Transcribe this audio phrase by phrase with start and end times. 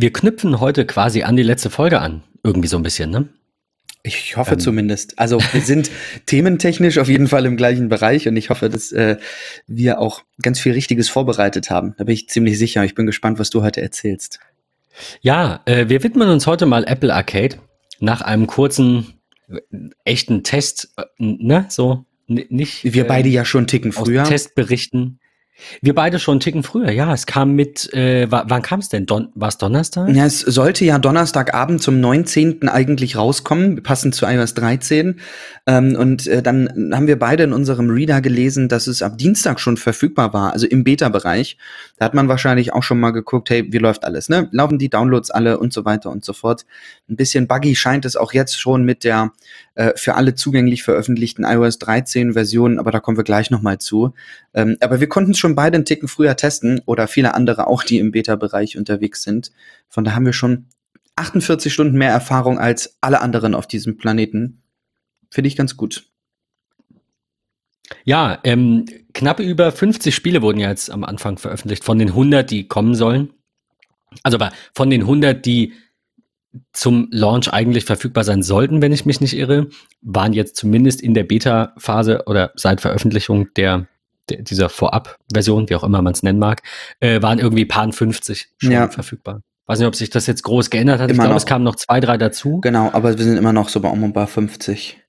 [0.00, 2.22] Wir knüpfen heute quasi an die letzte Folge an.
[2.42, 3.28] Irgendwie so ein bisschen, ne?
[4.02, 4.58] Ich hoffe ähm.
[4.58, 5.18] zumindest.
[5.18, 5.90] Also wir sind
[6.26, 9.18] thementechnisch auf jeden Fall im gleichen Bereich und ich hoffe, dass äh,
[9.66, 11.94] wir auch ganz viel Richtiges vorbereitet haben.
[11.98, 12.82] Da bin ich ziemlich sicher.
[12.82, 14.40] Ich bin gespannt, was du heute erzählst.
[15.20, 17.56] Ja, äh, wir widmen uns heute mal Apple Arcade
[17.98, 19.20] nach einem kurzen,
[19.50, 19.58] äh,
[20.06, 22.84] echten Test, äh, ne, so nicht.
[22.84, 24.24] Wir beide ja schon einen Ticken früher.
[24.24, 25.20] Testberichten.
[25.82, 27.12] Wir beide schon einen Ticken früher, ja.
[27.12, 29.06] Es kam mit, äh, wann kam es denn?
[29.06, 30.08] Don War es Donnerstag?
[30.10, 32.68] Ja, es sollte ja Donnerstagabend zum 19.
[32.68, 35.20] eigentlich rauskommen, passend zu iOS 13.
[35.66, 39.60] Ähm, und äh, dann haben wir beide in unserem Reader gelesen, dass es ab Dienstag
[39.60, 41.56] schon verfügbar war, also im Beta-Bereich.
[41.98, 44.48] Da hat man wahrscheinlich auch schon mal geguckt, hey, wie läuft alles, ne?
[44.52, 46.64] Laufen die Downloads alle und so weiter und so fort.
[47.08, 49.32] Ein bisschen buggy scheint es auch jetzt schon mit der
[49.74, 54.14] äh, für alle zugänglich veröffentlichten iOS 13 Version, aber da kommen wir gleich nochmal zu.
[54.54, 57.84] Ähm, aber wir konnten es schon beide einen Ticken früher testen oder viele andere auch,
[57.84, 59.52] die im Beta-Bereich unterwegs sind.
[59.88, 60.66] Von da haben wir schon
[61.16, 64.62] 48 Stunden mehr Erfahrung als alle anderen auf diesem Planeten.
[65.30, 66.06] Finde ich ganz gut.
[68.04, 72.50] Ja, ähm, knapp über 50 Spiele wurden ja jetzt am Anfang veröffentlicht von den 100,
[72.50, 73.32] die kommen sollen.
[74.22, 75.74] Also aber von den 100, die
[76.72, 79.68] zum Launch eigentlich verfügbar sein sollten, wenn ich mich nicht irre,
[80.02, 83.86] waren jetzt zumindest in der Beta-Phase oder seit Veröffentlichung der,
[84.28, 86.62] der dieser Vorab-Version, wie auch immer man es nennen mag,
[86.98, 88.88] äh, waren irgendwie paar 50 schon ja.
[88.88, 89.42] verfügbar.
[89.66, 91.10] Weiß nicht, ob sich das jetzt groß geändert hat.
[91.10, 92.60] Immer ich glaube, es kamen noch zwei, drei dazu.
[92.60, 95.00] Genau, aber wir sind immer noch so bei um und bei 50.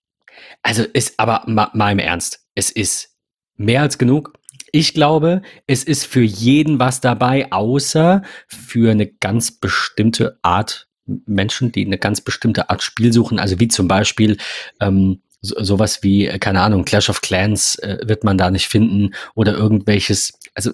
[0.61, 3.15] Also ist aber mal, mal im Ernst, es ist
[3.55, 4.33] mehr als genug.
[4.71, 10.87] Ich glaube, es ist für jeden was dabei, außer für eine ganz bestimmte Art
[11.25, 14.37] Menschen, die eine ganz bestimmte Art Spiel suchen, also wie zum Beispiel
[14.79, 18.67] ähm, so, sowas wie, äh, keine Ahnung, Clash of Clans äh, wird man da nicht
[18.67, 20.71] finden oder irgendwelches, also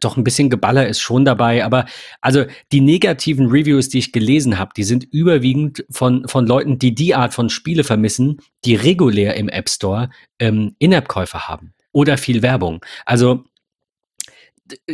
[0.00, 1.86] doch ein bisschen Geballer ist schon dabei, aber
[2.20, 6.94] also die negativen Reviews, die ich gelesen habe, die sind überwiegend von, von Leuten, die
[6.94, 12.42] die Art von Spiele vermissen, die regulär im App Store ähm, In-App-Käufe haben oder viel
[12.42, 12.84] Werbung.
[13.06, 13.44] Also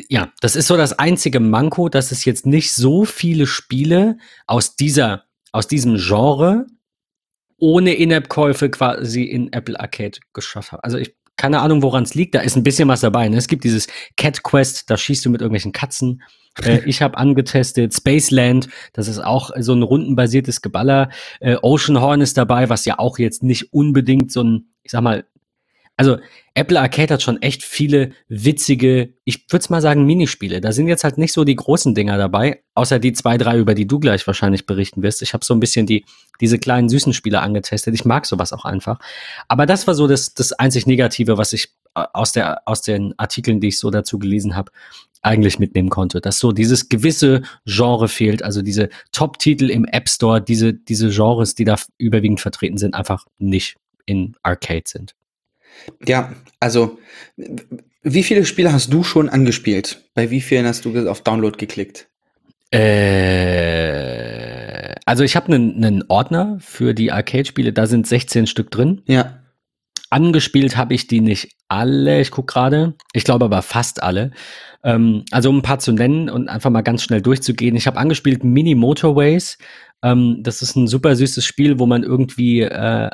[0.09, 4.77] ja, das ist so das einzige Manko, dass es jetzt nicht so viele Spiele aus
[4.77, 6.67] dieser, aus diesem Genre
[7.59, 10.81] ohne In-App-Käufe quasi in Apple Arcade geschafft haben.
[10.83, 12.35] Also ich keine Ahnung, woran es liegt.
[12.35, 13.27] Da ist ein bisschen was dabei.
[13.27, 13.39] Ne?
[13.39, 13.87] Es gibt dieses
[14.19, 16.23] Cat Quest, da schießt du mit irgendwelchen Katzen.
[16.63, 21.09] Äh, ich habe angetestet Spaceland, das ist auch so ein rundenbasiertes Geballer.
[21.41, 25.01] Äh, Ocean Horn ist dabei, was ja auch jetzt nicht unbedingt so ein, ich sag
[25.01, 25.25] mal,
[26.01, 26.17] also
[26.55, 30.63] Apple Arcade hat schon echt viele witzige, ich würde es mal sagen, Minispiele.
[30.63, 33.75] Da sind jetzt halt nicht so die großen Dinger dabei, außer die zwei, drei, über
[33.75, 35.21] die du gleich wahrscheinlich berichten wirst.
[35.21, 36.07] Ich habe so ein bisschen die,
[36.41, 37.93] diese kleinen süßen Spiele angetestet.
[37.95, 38.99] Ich mag sowas auch einfach.
[39.47, 43.13] Aber das war so das, das einzig Negative, was ich äh, aus, der, aus den
[43.19, 44.73] Artikeln, die ich so dazu gelesen habe,
[45.21, 46.23] eigentlich mitnehmen konnte.
[46.23, 51.57] Dass so dieses gewisse Genre fehlt, also diese Top-Titel im App Store, diese, diese Genres,
[51.57, 55.15] die da überwiegend vertreten sind, einfach nicht in Arcade sind.
[56.07, 56.99] Ja, also
[58.03, 60.03] wie viele Spiele hast du schon angespielt?
[60.15, 62.09] Bei wie vielen hast du auf Download geklickt?
[62.71, 63.81] Äh,
[65.05, 69.03] also ich habe einen, Ordner für die Arcade-Spiele, da sind 16 Stück drin.
[69.07, 69.41] Ja.
[70.09, 72.95] Angespielt habe ich die nicht alle, ich gucke gerade.
[73.13, 74.31] Ich glaube aber fast alle.
[74.83, 77.77] Ähm, also um ein paar zu nennen und einfach mal ganz schnell durchzugehen.
[77.77, 79.59] Ich habe angespielt Mini Motorways.
[80.03, 83.11] Ähm, das ist ein super süßes Spiel, wo man irgendwie äh,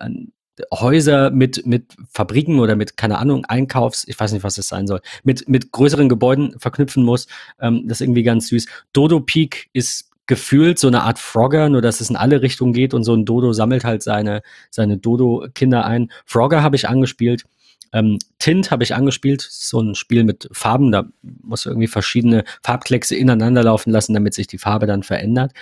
[0.73, 4.87] Häuser mit, mit Fabriken oder mit, keine Ahnung, Einkaufs, ich weiß nicht, was es sein
[4.87, 7.27] soll, mit, mit größeren Gebäuden verknüpfen muss.
[7.61, 8.67] Ähm, das ist irgendwie ganz süß.
[8.93, 12.95] Dodo Peak ist gefühlt so eine Art Frogger, nur dass es in alle Richtungen geht
[12.95, 16.11] und so ein Dodo sammelt halt seine, seine Dodo-Kinder ein.
[16.25, 17.45] Frogger habe ich angespielt.
[17.93, 23.15] Ähm, Tint habe ich angespielt, so ein Spiel mit Farben, da muss irgendwie verschiedene Farbkleckse
[23.15, 25.53] ineinander laufen lassen, damit sich die Farbe dann verändert.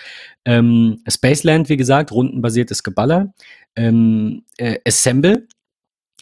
[0.43, 3.33] Ähm, Spaceland, wie gesagt, rundenbasiertes Geballer
[3.75, 5.47] ähm, äh, Assemble.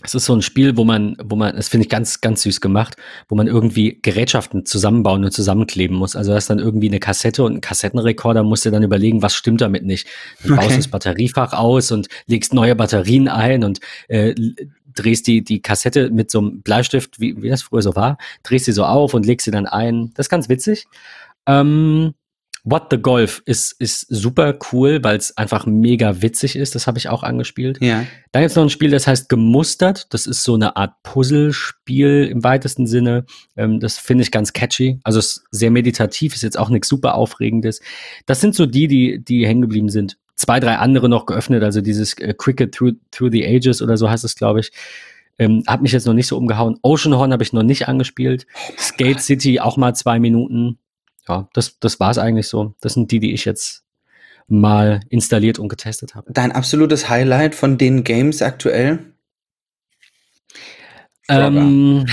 [0.06, 2.59] Es ist so ein Spiel, wo man, wo man, das finde ich ganz, ganz süß
[2.59, 2.97] gemacht,
[3.30, 6.18] wo man irgendwie Gerätschaften zusammenbauen und zusammenkleben muss.
[6.18, 9.34] Also das ist dann irgendwie eine Kassette und ein Kassettenrekorder, musst du dann überlegen, was
[9.34, 10.08] stimmt damit nicht.
[10.44, 10.66] Du okay.
[10.66, 13.79] baust das Batteriefach aus und legst neue Batterien ein und
[14.09, 14.35] äh,
[14.94, 18.66] drehst die, die Kassette mit so einem Bleistift, wie, wie das früher so war, drehst
[18.66, 20.11] sie so auf und legst sie dann ein.
[20.16, 20.85] Das ist ganz witzig.
[21.46, 22.14] Ähm,
[22.65, 26.75] What the Golf ist, ist super cool, weil es einfach mega witzig ist.
[26.75, 27.77] Das habe ich auch angespielt.
[27.81, 28.05] Ja.
[28.31, 30.13] Dann gibt es noch ein Spiel, das heißt Gemustert.
[30.13, 33.25] Das ist so eine Art Puzzlespiel im weitesten Sinne.
[33.57, 34.99] Ähm, das finde ich ganz catchy.
[35.03, 37.81] Also ist sehr meditativ, ist jetzt auch nichts super Aufregendes.
[38.27, 40.17] Das sind so die, die, die hängen geblieben sind.
[40.35, 41.63] Zwei, drei andere noch geöffnet.
[41.63, 44.71] Also dieses äh, Cricket Through, Through the Ages oder so heißt es, glaube ich.
[45.37, 46.77] Ähm, hat mich jetzt noch nicht so umgehauen.
[46.81, 48.45] Ocean Horn habe ich noch nicht angespielt.
[48.77, 50.77] Skate City auch mal zwei Minuten
[51.28, 52.75] ja, das, das war es eigentlich so.
[52.81, 53.84] Das sind die, die ich jetzt
[54.47, 56.31] mal installiert und getestet habe.
[56.31, 59.14] Dein absolutes Highlight von den Games aktuell?
[61.29, 62.05] Ähm,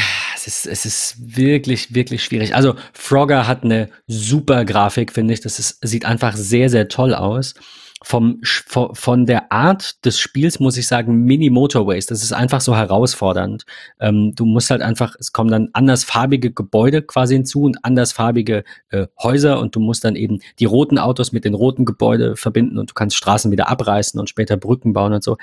[0.47, 2.55] es, ist, es ist wirklich, wirklich schwierig.
[2.55, 5.41] Also Frogger hat eine super Grafik, finde ich.
[5.41, 7.55] Das ist, sieht einfach sehr, sehr toll aus
[8.03, 12.07] vom, von der Art des Spiels muss ich sagen, Mini Motorways.
[12.07, 13.67] Das ist einfach so herausfordernd.
[14.01, 19.07] Ähm, du musst halt einfach, es kommen dann andersfarbige Gebäude quasi hinzu und andersfarbige äh,
[19.23, 22.91] Häuser und du musst dann eben die roten Autos mit den roten Gebäude verbinden und
[22.91, 25.37] du kannst Straßen wieder abreißen und später Brücken bauen und so.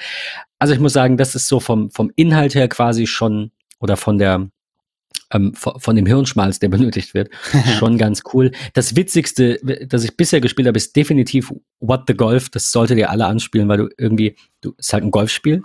[0.58, 4.18] Also ich muss sagen, das ist so vom, vom Inhalt her quasi schon oder von
[4.18, 4.50] der,
[5.32, 7.30] ähm, von dem Hirnschmalz, der benötigt wird,
[7.78, 8.52] schon ganz cool.
[8.74, 12.50] Das Witzigste, das ich bisher gespielt habe, ist definitiv What the Golf.
[12.50, 15.64] Das solltet ihr alle anspielen, weil du irgendwie, du, ist halt ein Golfspiel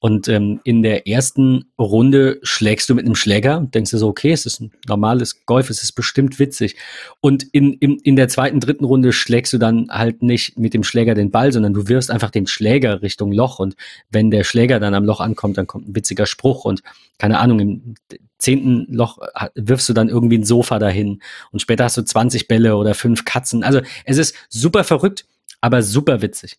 [0.00, 4.06] und ähm, in der ersten Runde schlägst du mit einem Schläger und denkst dir so,
[4.06, 6.76] okay, es ist ein normales Golf, es ist bestimmt witzig.
[7.20, 10.84] Und in, in, in der zweiten, dritten Runde schlägst du dann halt nicht mit dem
[10.84, 13.58] Schläger den Ball, sondern du wirfst einfach den Schläger Richtung Loch.
[13.58, 13.74] Und
[14.08, 16.82] wenn der Schläger dann am Loch ankommt, dann kommt ein witziger Spruch und
[17.18, 17.94] keine Ahnung, im
[18.38, 19.18] zehnten Loch
[19.54, 23.24] wirfst du dann irgendwie ein Sofa dahin und später hast du 20 Bälle oder fünf
[23.24, 23.62] Katzen.
[23.62, 25.26] Also es ist super verrückt,
[25.60, 26.58] aber super witzig.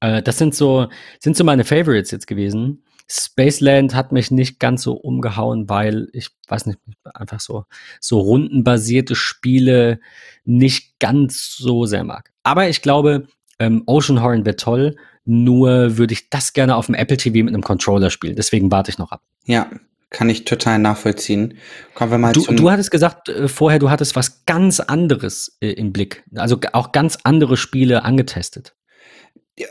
[0.00, 0.88] Äh, das sind so,
[1.20, 2.82] sind so meine Favorites jetzt gewesen.
[3.08, 7.64] Spaceland hat mich nicht ganz so umgehauen, weil ich weiß nicht, einfach so,
[8.00, 10.00] so rundenbasierte Spiele
[10.44, 12.30] nicht ganz so sehr mag.
[12.42, 13.26] Aber ich glaube,
[13.58, 14.96] ähm, Ocean Horn wäre toll,
[15.26, 18.36] nur würde ich das gerne auf dem Apple TV mit einem Controller spielen.
[18.36, 19.22] Deswegen warte ich noch ab.
[19.44, 19.70] Ja,
[20.10, 21.58] kann ich total nachvollziehen.
[21.94, 25.72] Kommen wir mal du, du hattest gesagt äh, vorher, du hattest was ganz anderes äh,
[25.72, 26.24] im Blick.
[26.34, 28.74] Also auch ganz andere Spiele angetestet.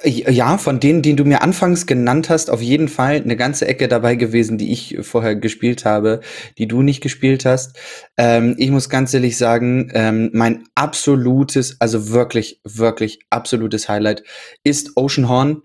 [0.06, 3.90] Ja, von denen, die du mir anfangs genannt hast, auf jeden Fall eine ganze Ecke
[3.90, 6.22] dabei gewesen, die ich vorher gespielt habe,
[6.58, 7.78] die du nicht gespielt hast.
[8.16, 14.24] Ähm, ich muss ganz ehrlich sagen, ähm, mein absolutes, also wirklich, wirklich absolutes Highlight
[14.64, 15.64] ist Ocean Horn.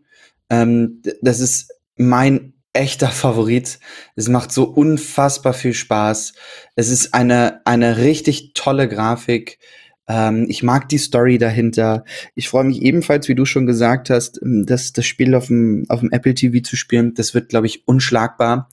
[0.50, 3.78] Ähm, das ist mein echter Favorit.
[4.14, 6.34] Es macht so unfassbar viel Spaß.
[6.76, 9.58] Es ist eine, eine richtig tolle Grafik.
[10.08, 12.04] Ähm, ich mag die Story dahinter.
[12.34, 15.84] Ich freue mich ebenfalls, wie du schon gesagt hast, ähm, dass das Spiel auf dem,
[15.88, 18.70] auf dem Apple TV zu spielen, das wird, glaube ich, unschlagbar.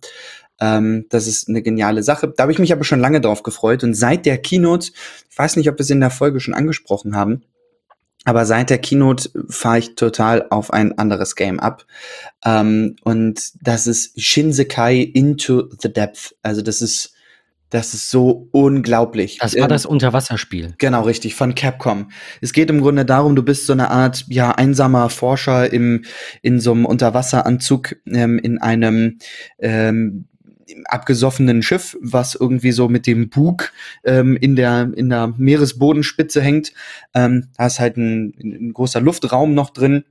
[0.59, 2.33] Ähm, das ist eine geniale Sache.
[2.35, 3.83] Da habe ich mich aber schon lange drauf gefreut.
[3.83, 4.91] Und seit der Keynote,
[5.29, 7.43] ich weiß nicht, ob wir es in der Folge schon angesprochen haben,
[8.25, 11.85] aber seit der Keynote fahre ich total auf ein anderes Game ab.
[12.43, 16.35] Ähm, und das ist Shinsekai Into the Depth.
[16.41, 17.15] Also das ist
[17.69, 19.39] das ist so unglaublich.
[19.39, 20.75] Das war ähm, das Unterwasserspiel.
[20.77, 22.09] Genau, richtig, von Capcom.
[22.39, 26.05] Es geht im Grunde darum, du bist so eine Art, ja, einsamer Forscher im,
[26.41, 29.17] in so einem Unterwasseranzug, ähm, in einem,
[29.59, 30.27] ähm,
[30.85, 33.71] abgesoffenen Schiff, was irgendwie so mit dem Bug
[34.03, 36.73] ähm, in der in der Meeresbodenspitze hängt.
[37.13, 40.03] Ähm, da ist halt ein, ein großer Luftraum noch drin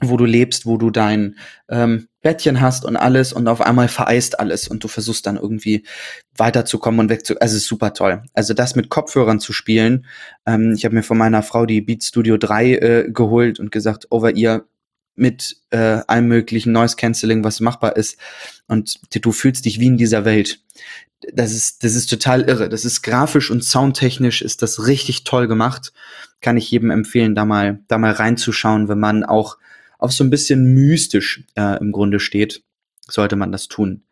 [0.00, 1.36] wo du lebst, wo du dein
[1.68, 5.84] ähm, Bettchen hast und alles und auf einmal vereist alles und du versuchst dann irgendwie
[6.36, 7.34] weiterzukommen und wegzu.
[7.40, 8.22] Also es ist super toll.
[8.32, 10.06] Also das mit Kopfhörern zu spielen.
[10.46, 14.06] Ähm, ich habe mir von meiner Frau die Beat Studio 3 äh, geholt und gesagt,
[14.10, 14.66] over ihr
[15.18, 18.18] mit äh, allem möglichen Noise Cancelling, was machbar ist.
[18.66, 20.60] Und du fühlst dich wie in dieser Welt.
[21.32, 22.68] Das ist, das ist total irre.
[22.68, 25.92] Das ist grafisch und soundtechnisch ist das richtig toll gemacht.
[26.40, 29.58] Kann ich jedem empfehlen, da mal, da mal reinzuschauen, wenn man auch
[29.98, 32.62] auf so ein bisschen mystisch äh, im Grunde steht,
[33.08, 34.04] sollte man das tun.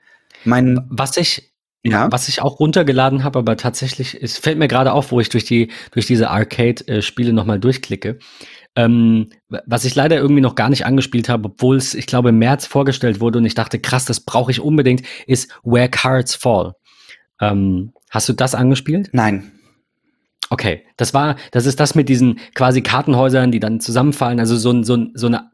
[0.45, 1.53] Mein, was ich
[1.87, 2.11] ja.
[2.11, 5.45] Was ich auch runtergeladen habe, aber tatsächlich, es fällt mir gerade auf, wo ich durch
[5.45, 8.19] die durch diese Arcade-Spiele nochmal durchklicke.
[8.77, 12.39] Ähm, was ich leider irgendwie noch gar nicht angespielt habe, obwohl es, ich glaube, im
[12.39, 16.75] März vorgestellt wurde und ich dachte, krass, das brauche ich unbedingt, ist Where Cards Fall.
[17.41, 19.11] Ähm, hast du das angespielt?
[19.13, 19.53] Nein.
[20.51, 24.39] Okay, das war, das ist das mit diesen quasi Kartenhäusern, die dann zusammenfallen.
[24.39, 25.51] Also so, so, so eine,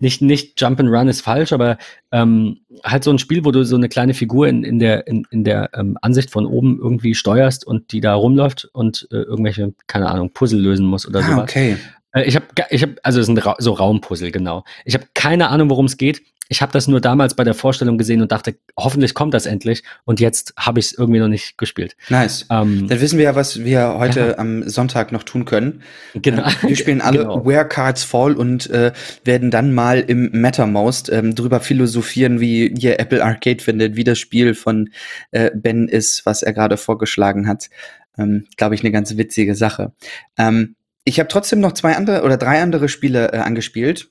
[0.00, 1.78] nicht, nicht Jump and Run ist falsch, aber
[2.12, 5.24] ähm, halt so ein Spiel, wo du so eine kleine Figur in, in der, in,
[5.30, 9.74] in der ähm, Ansicht von oben irgendwie steuerst und die da rumläuft und äh, irgendwelche,
[9.86, 11.76] keine Ahnung, Puzzle lösen muss oder ah, Okay.
[12.12, 14.64] Äh, ich habe, ich hab, also es sind Ra so Raumpuzzle, genau.
[14.84, 16.22] Ich habe keine Ahnung, worum es geht.
[16.50, 19.82] Ich habe das nur damals bei der Vorstellung gesehen und dachte, hoffentlich kommt das endlich.
[20.06, 21.94] Und jetzt habe ich es irgendwie noch nicht gespielt.
[22.08, 22.46] Nice.
[22.50, 24.38] Ähm, Dann wissen wir ja, was wir heute ja.
[24.38, 25.82] am Sonntag noch tun können.
[26.14, 26.44] Genau.
[26.46, 27.44] Ähm, wir spielen alle genau.
[27.44, 28.92] Where Cards Fall und äh,
[29.24, 34.18] werden dann mal im MetaMost ähm, drüber philosophieren, wie ihr Apple Arcade findet, wie das
[34.18, 34.88] Spiel von
[35.32, 37.68] äh, Ben ist, was er gerade vorgeschlagen hat.
[38.16, 39.92] Ähm, Glaube ich, eine ganz witzige Sache.
[40.38, 40.76] Ähm,
[41.08, 44.10] ich habe trotzdem noch zwei andere oder drei andere Spiele äh, angespielt,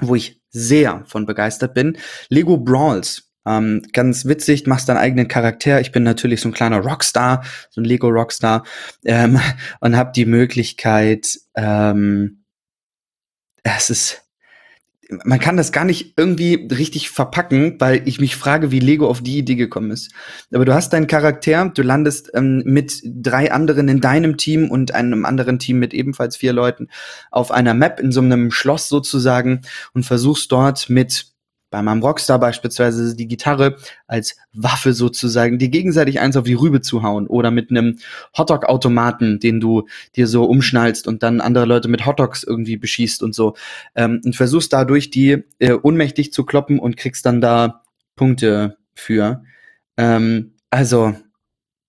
[0.00, 1.96] wo ich sehr von begeistert bin.
[2.28, 5.80] Lego Brawls Ähm, ganz witzig, machst deinen eigenen Charakter.
[5.80, 8.62] Ich bin natürlich so ein kleiner Rockstar, so ein Lego Rockstar
[9.04, 9.40] ähm,
[9.80, 11.38] und habe die Möglichkeit.
[11.56, 12.44] Ähm,
[13.64, 14.21] es ist
[15.24, 19.22] man kann das gar nicht irgendwie richtig verpacken, weil ich mich frage, wie Lego auf
[19.22, 20.12] die Idee gekommen ist.
[20.52, 24.94] Aber du hast deinen Charakter, du landest ähm, mit drei anderen in deinem Team und
[24.94, 26.88] einem anderen Team mit ebenfalls vier Leuten
[27.30, 29.62] auf einer Map in so einem Schloss sozusagen
[29.94, 31.32] und versuchst dort mit
[31.72, 33.76] bei meinem Rockstar beispielsweise die Gitarre
[34.06, 37.98] als Waffe sozusagen, die gegenseitig eins auf die Rübe zu hauen oder mit einem
[38.38, 43.34] Hotdog-Automaten, den du dir so umschnallst und dann andere Leute mit Hotdogs irgendwie beschießt und
[43.34, 43.54] so
[43.96, 47.82] ähm, und versuchst dadurch die äh, unmächtig zu kloppen und kriegst dann da
[48.14, 49.42] Punkte für.
[49.96, 51.14] Ähm, also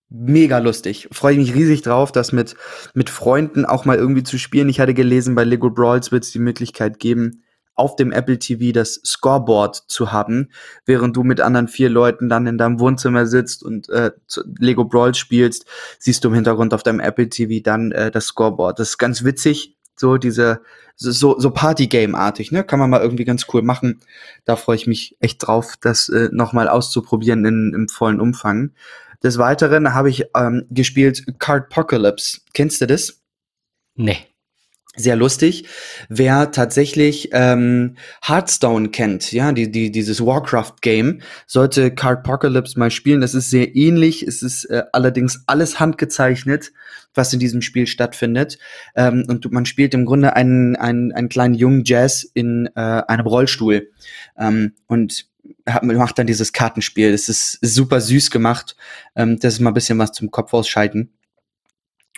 [0.08, 1.08] mega lustig.
[1.12, 2.56] Freue ich mich riesig drauf, das mit,
[2.94, 4.68] mit Freunden auch mal irgendwie zu spielen.
[4.70, 7.42] Ich hatte gelesen, bei Lego Brawls wird es die Möglichkeit geben,
[7.74, 10.50] auf dem Apple TV das Scoreboard zu haben,
[10.86, 14.12] während du mit anderen vier Leuten dann in deinem Wohnzimmer sitzt und äh,
[14.58, 15.66] Lego Brawl spielst,
[15.98, 18.78] siehst du im Hintergrund auf deinem Apple TV dann äh, das Scoreboard.
[18.78, 20.62] Das ist ganz witzig, so diese
[20.96, 22.62] so so Party-Game-artig, ne?
[22.62, 24.00] Kann man mal irgendwie ganz cool machen.
[24.44, 28.70] Da freue ich mich echt drauf, das äh, nochmal auszuprobieren in, im vollen Umfang.
[29.24, 32.42] Des Weiteren habe ich ähm, gespielt Cardpocalypse.
[32.52, 33.22] Kennst du das?
[33.96, 34.28] Nee
[34.96, 35.66] sehr lustig.
[36.08, 43.20] Wer tatsächlich ähm, Hearthstone kennt, ja, die, die, dieses Warcraft-Game, sollte Cardpocalypse mal spielen.
[43.20, 44.22] Das ist sehr ähnlich.
[44.22, 46.72] Es ist äh, allerdings alles handgezeichnet,
[47.14, 48.58] was in diesem Spiel stattfindet.
[48.94, 53.26] Ähm, und man spielt im Grunde einen, einen, einen kleinen jungen Jazz in äh, einem
[53.26, 53.90] Rollstuhl.
[54.38, 55.26] Ähm, und
[55.82, 57.12] macht dann dieses Kartenspiel.
[57.12, 58.76] Es ist super süß gemacht.
[59.16, 61.10] Ähm, das ist mal ein bisschen was zum Kopf ausschalten.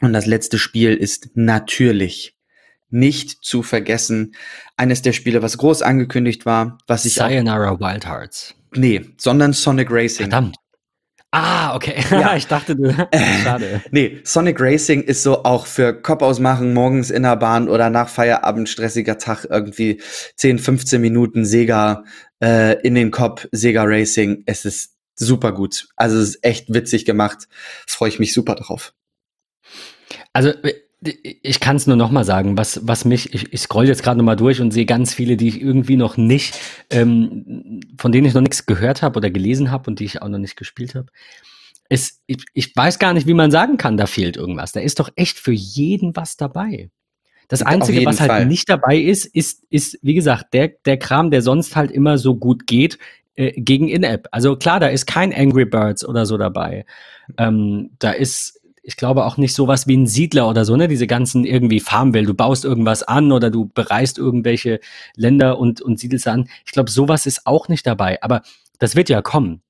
[0.02, 2.35] Und das letzte Spiel ist natürlich
[2.90, 4.34] nicht zu vergessen.
[4.76, 8.54] Eines der Spiele, was groß angekündigt war, was ich Sayonara Wild Hearts.
[8.72, 10.30] Nee, sondern Sonic Racing.
[10.30, 10.56] Verdammt.
[11.32, 12.02] Ah, okay.
[12.10, 12.36] Ja.
[12.36, 12.90] ich dachte, du.
[13.42, 13.82] Schade.
[13.90, 18.08] nee, Sonic Racing ist so auch für Kopf ausmachen, morgens in der Bahn oder nach
[18.08, 20.00] Feierabend stressiger Tag irgendwie
[20.36, 22.04] 10, 15 Minuten Sega
[22.42, 24.44] äh, in den Kopf, Sega Racing.
[24.46, 25.88] Es ist super gut.
[25.96, 27.48] Also es ist echt witzig gemacht.
[27.86, 28.94] Freue ich mich super drauf.
[30.32, 30.52] Also
[31.06, 34.18] ich kann es nur noch mal sagen, was, was mich, ich, ich scroll jetzt gerade
[34.18, 36.58] noch mal durch und sehe ganz viele, die ich irgendwie noch nicht,
[36.90, 40.28] ähm, von denen ich noch nichts gehört habe oder gelesen habe und die ich auch
[40.28, 41.08] noch nicht gespielt habe.
[41.88, 44.72] Ich, ich weiß gar nicht, wie man sagen kann, da fehlt irgendwas.
[44.72, 46.90] Da ist doch echt für jeden was dabei.
[47.48, 48.46] Das Einzige, was halt Fall.
[48.46, 52.34] nicht dabei ist, ist, ist, wie gesagt, der, der Kram, der sonst halt immer so
[52.34, 52.98] gut geht,
[53.36, 54.26] äh, gegen In-App.
[54.32, 56.84] Also klar, da ist kein Angry Birds oder so dabei.
[57.38, 60.86] Ähm, da ist ich glaube auch nicht sowas wie ein Siedler oder so, ne?
[60.86, 62.28] Diese ganzen irgendwie Farmwelt.
[62.28, 64.78] Du baust irgendwas an oder du bereist irgendwelche
[65.16, 66.48] Länder und, und siedelst an.
[66.64, 68.22] Ich glaube, sowas ist auch nicht dabei.
[68.22, 68.42] Aber
[68.78, 69.60] das wird ja kommen.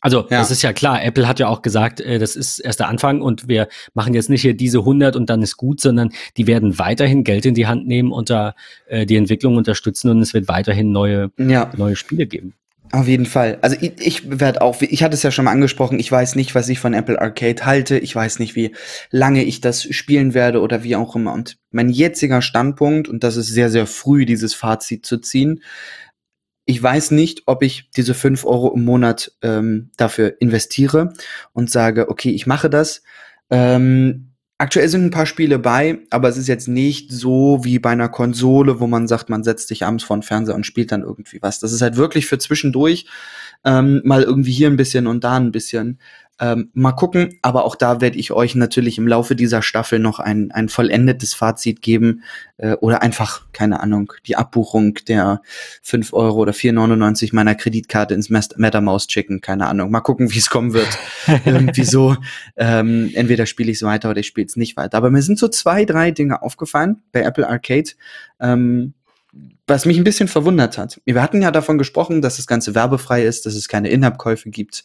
[0.00, 0.40] Also, ja.
[0.40, 1.04] das ist ja klar.
[1.04, 4.28] Apple hat ja auch gesagt, äh, das ist erst der Anfang und wir machen jetzt
[4.28, 7.68] nicht hier diese 100 und dann ist gut, sondern die werden weiterhin Geld in die
[7.68, 8.54] Hand nehmen und da
[8.88, 11.70] äh, die Entwicklung unterstützen und es wird weiterhin neue, ja.
[11.76, 12.54] neue Spiele geben.
[12.90, 13.58] Auf jeden Fall.
[13.60, 16.54] Also ich, ich werde auch, ich hatte es ja schon mal angesprochen, ich weiß nicht,
[16.54, 17.98] was ich von Apple Arcade halte.
[17.98, 18.74] Ich weiß nicht, wie
[19.10, 21.34] lange ich das spielen werde oder wie auch immer.
[21.34, 25.62] Und mein jetziger Standpunkt, und das ist sehr, sehr früh, dieses Fazit zu ziehen,
[26.64, 31.14] ich weiß nicht, ob ich diese fünf Euro im Monat ähm, dafür investiere
[31.54, 33.02] und sage, okay, ich mache das.
[33.48, 34.27] Ähm,
[34.60, 38.08] Aktuell sind ein paar Spiele bei, aber es ist jetzt nicht so wie bei einer
[38.08, 41.38] Konsole, wo man sagt, man setzt sich abends vor den Fernseher und spielt dann irgendwie
[41.40, 41.60] was.
[41.60, 43.06] Das ist halt wirklich für zwischendurch
[43.64, 46.00] ähm, mal irgendwie hier ein bisschen und da ein bisschen.
[46.40, 50.20] Ähm, mal gucken, aber auch da werde ich euch natürlich im Laufe dieser Staffel noch
[50.20, 52.22] ein, ein vollendetes Fazit geben
[52.58, 55.42] äh, oder einfach, keine Ahnung, die Abbuchung der
[55.82, 59.90] 5 Euro oder 4,99 meiner Kreditkarte ins MetaMouse schicken, keine Ahnung.
[59.90, 60.88] Mal gucken, wie es kommen wird.
[61.44, 62.16] Irgendwie so.
[62.56, 64.96] Ähm, entweder spiele ich es weiter oder ich spiele es nicht weiter.
[64.96, 67.90] Aber mir sind so zwei, drei Dinge aufgefallen bei Apple Arcade.
[68.40, 68.94] Ähm,
[69.66, 71.00] was mich ein bisschen verwundert hat.
[71.04, 74.84] Wir hatten ja davon gesprochen, dass das Ganze werbefrei ist, dass es keine In-App-Käufe gibt.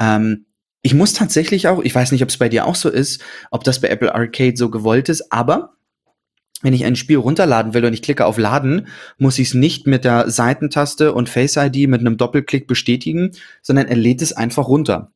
[0.00, 0.45] Ähm,
[0.86, 3.64] ich muss tatsächlich auch, ich weiß nicht, ob es bei dir auch so ist, ob
[3.64, 5.74] das bei Apple Arcade so gewollt ist, aber
[6.62, 8.86] wenn ich ein Spiel runterladen will und ich klicke auf Laden,
[9.18, 13.88] muss ich es nicht mit der Seitentaste und Face ID mit einem Doppelklick bestätigen, sondern
[13.88, 15.10] er lädt es einfach runter.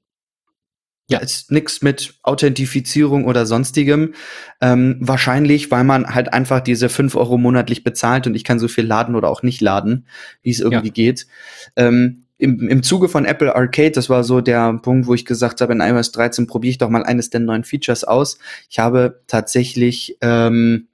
[1.09, 4.15] Ja, ist nix mit Authentifizierung oder sonstigem.
[4.61, 8.67] Ähm, wahrscheinlich, weil man halt einfach diese fünf Euro monatlich bezahlt und ich kann so
[8.67, 10.09] viel laden oder auch nicht laden,
[10.43, 10.95] wie es irgendwie ja.
[10.95, 11.29] geht.
[11.77, 15.61] Ähm, im, im Zuge von Apple Arcade, das war so der Punkt, wo ich gesagt
[15.61, 18.39] habe, in iOS 13 probiere ich doch mal eines der neuen Features aus.
[18.69, 20.89] Ich habe tatsächlich ähm,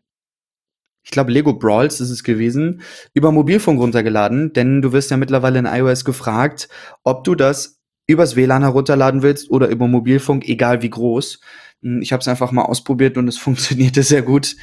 [1.07, 2.83] ich glaube Lego Brawls ist es gewesen,
[3.15, 6.69] über Mobilfunk runtergeladen, denn du wirst ja mittlerweile in iOS gefragt,
[7.05, 11.41] ob du das übers WLAN herunterladen willst oder über Mobilfunk, egal wie groß.
[11.83, 14.57] Ich habe es einfach mal ausprobiert und es funktionierte sehr gut.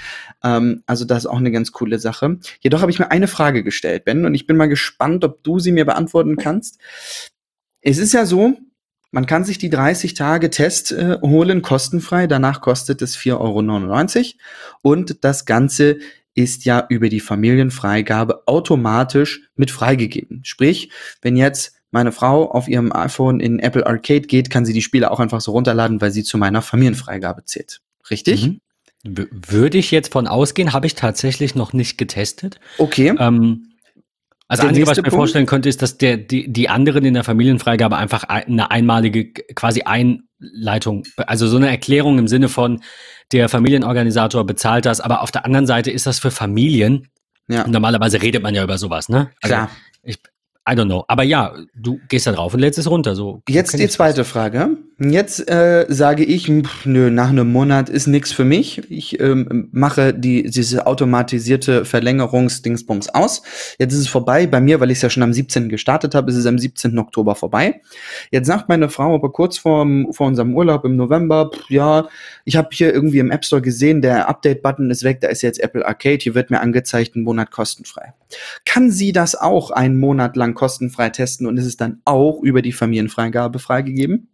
[0.43, 2.39] Ähm, also das ist auch eine ganz coole Sache.
[2.61, 5.59] Jedoch habe ich mir eine Frage gestellt, Ben, und ich bin mal gespannt, ob du
[5.59, 6.79] sie mir beantworten kannst.
[7.81, 8.57] Es ist ja so,
[9.11, 12.25] man kann sich die 30 Tage Test äh, holen, kostenfrei.
[12.25, 14.33] Danach kostet es 4,99 Euro.
[14.81, 15.99] Und das Ganze
[16.33, 20.41] ist ja über die Familienfreigabe automatisch mit freigegeben.
[20.43, 20.89] Sprich,
[21.21, 25.11] wenn jetzt meine Frau auf ihrem iPhone in Apple Arcade geht, kann sie die Spiele
[25.11, 27.81] auch einfach so runterladen, weil sie zu meiner Familienfreigabe zählt.
[28.09, 28.47] Richtig?
[28.47, 28.59] Mhm.
[29.03, 32.59] Würde ich jetzt von ausgehen, habe ich tatsächlich noch nicht getestet.
[32.77, 33.13] Okay.
[33.19, 33.73] Ähm,
[34.47, 35.21] also, das Einzige, was ich mir Punkt?
[35.21, 39.83] vorstellen könnte, ist, dass der, die, die anderen in der Familienfreigabe einfach eine einmalige quasi
[39.83, 42.81] Einleitung, also so eine Erklärung im Sinne von,
[43.31, 47.07] der Familienorganisator bezahlt das, aber auf der anderen Seite ist das für Familien.
[47.47, 47.67] Ja.
[47.67, 49.31] Normalerweise redet man ja über sowas, ne?
[49.41, 49.69] Also Klar.
[50.03, 50.19] Ich,
[50.69, 51.03] I don't know.
[51.07, 53.15] Aber ja, du gehst da drauf und lädst es runter.
[53.15, 54.23] So, Jetzt die zweite.
[54.23, 54.77] Frage.
[54.99, 58.91] Jetzt äh, sage ich, pff, nö, nach einem Monat ist nichts für mich.
[58.91, 63.41] Ich ähm, mache die, diese automatisierte Verlängerungsdingsbums aus.
[63.79, 64.45] Jetzt ist es vorbei.
[64.45, 65.69] Bei mir, weil ich es ja schon am 17.
[65.69, 66.99] gestartet habe, ist es am 17.
[66.99, 67.81] Oktober vorbei.
[68.29, 72.07] Jetzt sagt meine Frau aber kurz vor, vor unserem Urlaub im November, pff, ja,
[72.45, 75.59] ich habe hier irgendwie im App Store gesehen, der Update-Button ist weg, da ist jetzt
[75.59, 78.13] Apple Arcade, hier wird mir angezeigt, ein Monat kostenfrei.
[78.65, 82.61] Kann sie das auch einen Monat lang kostenfrei testen und ist es dann auch über
[82.61, 84.29] die Familienfreigabe freigegeben?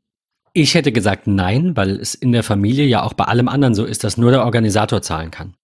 [0.54, 3.86] Ich hätte gesagt nein, weil es in der Familie ja auch bei allem anderen so
[3.86, 5.56] ist, dass nur der Organisator zahlen kann.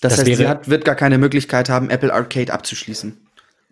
[0.00, 3.18] Das, das heißt, sie hat, wird gar keine Möglichkeit haben, Apple Arcade abzuschließen.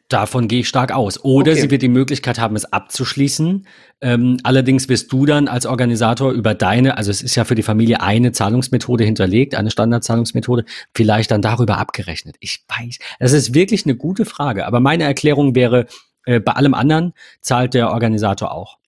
[0.08, 1.22] Davon gehe ich stark aus.
[1.24, 1.60] Oder okay.
[1.60, 3.66] sie wird die Möglichkeit haben, es abzuschließen.
[4.00, 7.62] Ähm, allerdings wirst du dann als Organisator über deine, also es ist ja für die
[7.62, 10.64] Familie eine Zahlungsmethode hinterlegt, eine Standardzahlungsmethode,
[10.96, 12.34] vielleicht dann darüber abgerechnet.
[12.40, 14.66] Ich weiß, das ist wirklich eine gute Frage.
[14.66, 15.86] Aber meine Erklärung wäre,
[16.24, 18.79] äh, bei allem anderen zahlt der Organisator auch.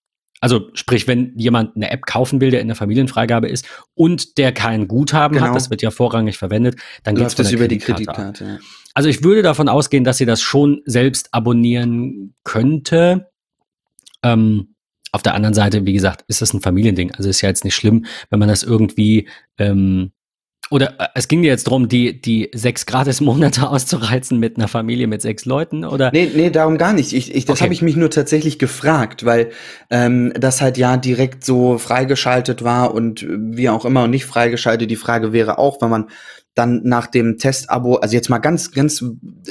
[0.42, 4.50] Also sprich, wenn jemand eine App kaufen will, der in der Familienfreigabe ist und der
[4.50, 5.46] kein Guthaben genau.
[5.46, 8.44] hat, das wird ja vorrangig verwendet, dann geht es über die Kreditkarte.
[8.44, 8.58] Ja.
[8.92, 13.30] Also ich würde davon ausgehen, dass sie das schon selbst abonnieren könnte.
[14.24, 14.74] Ähm,
[15.12, 17.12] auf der anderen Seite, wie gesagt, ist das ein Familiending.
[17.12, 19.28] Also ist ja jetzt nicht schlimm, wenn man das irgendwie
[19.58, 20.10] ähm,
[20.70, 25.06] oder äh, es ging dir jetzt darum, die, die sechs Gratis-Monate auszureizen mit einer Familie
[25.06, 26.10] mit sechs Leuten, oder?
[26.12, 27.12] Nee, nee, darum gar nicht.
[27.12, 27.64] Ich, ich, das okay.
[27.64, 29.50] habe ich mich nur tatsächlich gefragt, weil
[29.90, 34.90] ähm, das halt ja direkt so freigeschaltet war und wie auch immer und nicht freigeschaltet.
[34.90, 36.08] Die Frage wäre auch, wenn man
[36.54, 39.04] dann nach dem Testabo, also jetzt mal ganz, ganz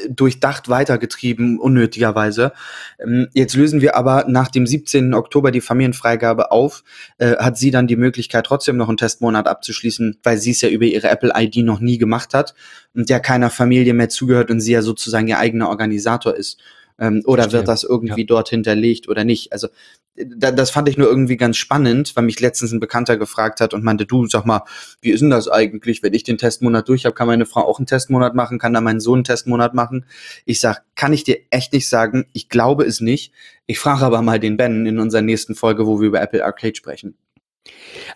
[0.10, 2.54] durchdacht weitergetrieben, unnötigerweise.
[3.00, 5.14] Ähm, jetzt lösen wir aber nach dem 17.
[5.14, 6.84] Oktober die Familienfreigabe auf.
[7.18, 10.70] Äh, hat sie dann die Möglichkeit, trotzdem noch einen Testmonat abzuschließen, weil sie es ja
[10.70, 12.54] über ihre Apple-ID noch nie gemacht hat
[12.94, 16.60] und der keiner Familie mehr zugehört und sie ja sozusagen ihr eigener Organisator ist.
[17.02, 17.60] Ähm, oder Verstehe.
[17.60, 18.28] wird das irgendwie ja.
[18.28, 19.52] dort hinterlegt oder nicht?
[19.52, 19.70] Also
[20.16, 23.74] da, das fand ich nur irgendwie ganz spannend, weil mich letztens ein Bekannter gefragt hat
[23.74, 24.64] und meinte, du, sag mal,
[25.02, 27.80] wie ist denn das eigentlich, wenn ich den Testmonat durch habe, kann meine Frau auch
[27.80, 30.06] einen Testmonat machen, kann da mein Sohn einen Testmonat machen?
[30.46, 33.34] Ich sag, kann ich dir echt nicht sagen, ich glaube es nicht.
[33.66, 36.76] Ich frage aber mal den Ben in unserer nächsten Folge, wo wir über Apple Arcade
[36.76, 37.16] sprechen.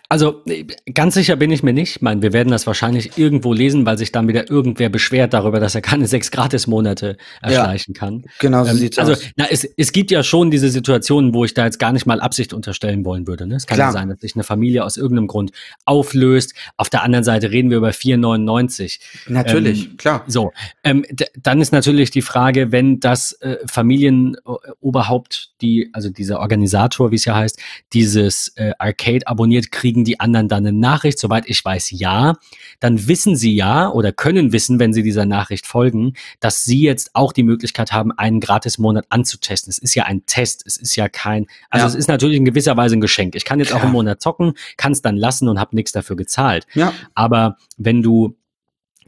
[0.08, 0.44] Also
[0.92, 1.96] ganz sicher bin ich mir nicht.
[1.96, 5.58] Ich meine, wir werden das wahrscheinlich irgendwo lesen, weil sich dann wieder irgendwer beschwert darüber,
[5.58, 8.24] dass er keine sechs Gratis-Monate erschleichen ja, kann.
[8.38, 9.22] Genau so ähm, sieht's also, aus.
[9.36, 12.20] Na, es, es gibt ja schon diese Situationen, wo ich da jetzt gar nicht mal
[12.20, 13.46] Absicht unterstellen wollen würde.
[13.46, 13.56] Ne?
[13.56, 13.88] Es kann Klar.
[13.88, 15.50] ja sein, dass sich eine Familie aus irgendeinem Grund
[15.84, 16.54] auflöst.
[16.76, 19.00] Auf der anderen Seite reden wir über 4,99.
[19.28, 20.24] Natürlich, ähm, klar.
[20.28, 20.52] So,
[20.84, 21.04] ähm,
[21.40, 27.24] dann ist natürlich die Frage, wenn das äh, Familienoberhaupt, die, also dieser Organisator, wie es
[27.24, 27.60] ja heißt,
[27.92, 31.18] dieses äh, Arcade abonniert, kriegen die anderen dann eine Nachricht?
[31.18, 32.34] Soweit ich weiß, ja.
[32.80, 37.10] Dann wissen sie ja oder können wissen, wenn sie dieser Nachricht folgen, dass sie jetzt
[37.14, 39.70] auch die Möglichkeit haben, einen Gratis-Monat anzutesten.
[39.70, 41.88] Es ist ja ein Test, es ist ja kein, also ja.
[41.88, 43.34] es ist natürlich in gewisser Weise ein Geschenk.
[43.34, 43.80] Ich kann jetzt Klar.
[43.80, 46.66] auch einen Monat zocken, kann es dann lassen und habe nichts dafür gezahlt.
[46.74, 46.92] Ja.
[47.14, 48.36] Aber wenn du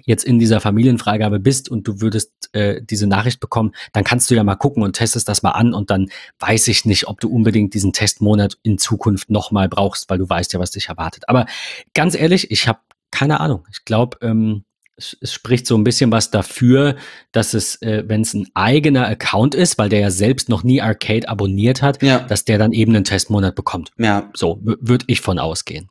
[0.09, 4.35] jetzt in dieser Familienfreigabe bist und du würdest äh, diese Nachricht bekommen, dann kannst du
[4.35, 7.29] ja mal gucken und testest das mal an und dann weiß ich nicht, ob du
[7.29, 11.25] unbedingt diesen Testmonat in Zukunft nochmal brauchst, weil du weißt ja, was dich erwartet.
[11.29, 11.44] Aber
[11.92, 12.79] ganz ehrlich, ich habe
[13.11, 13.66] keine Ahnung.
[13.71, 14.64] Ich glaube, ähm,
[14.97, 16.97] es, es, spricht so ein bisschen was dafür,
[17.31, 20.81] dass es, äh, wenn es ein eigener Account ist, weil der ja selbst noch nie
[20.81, 22.21] Arcade abonniert hat, ja.
[22.21, 23.92] dass der dann eben einen Testmonat bekommt.
[23.99, 24.31] Ja.
[24.35, 25.90] So würde ich von ausgehen.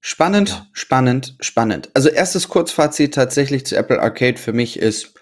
[0.00, 0.66] Spannend, ja.
[0.72, 1.90] spannend, spannend.
[1.94, 5.14] Also erstes Kurzfazit tatsächlich zu Apple Arcade für mich ist,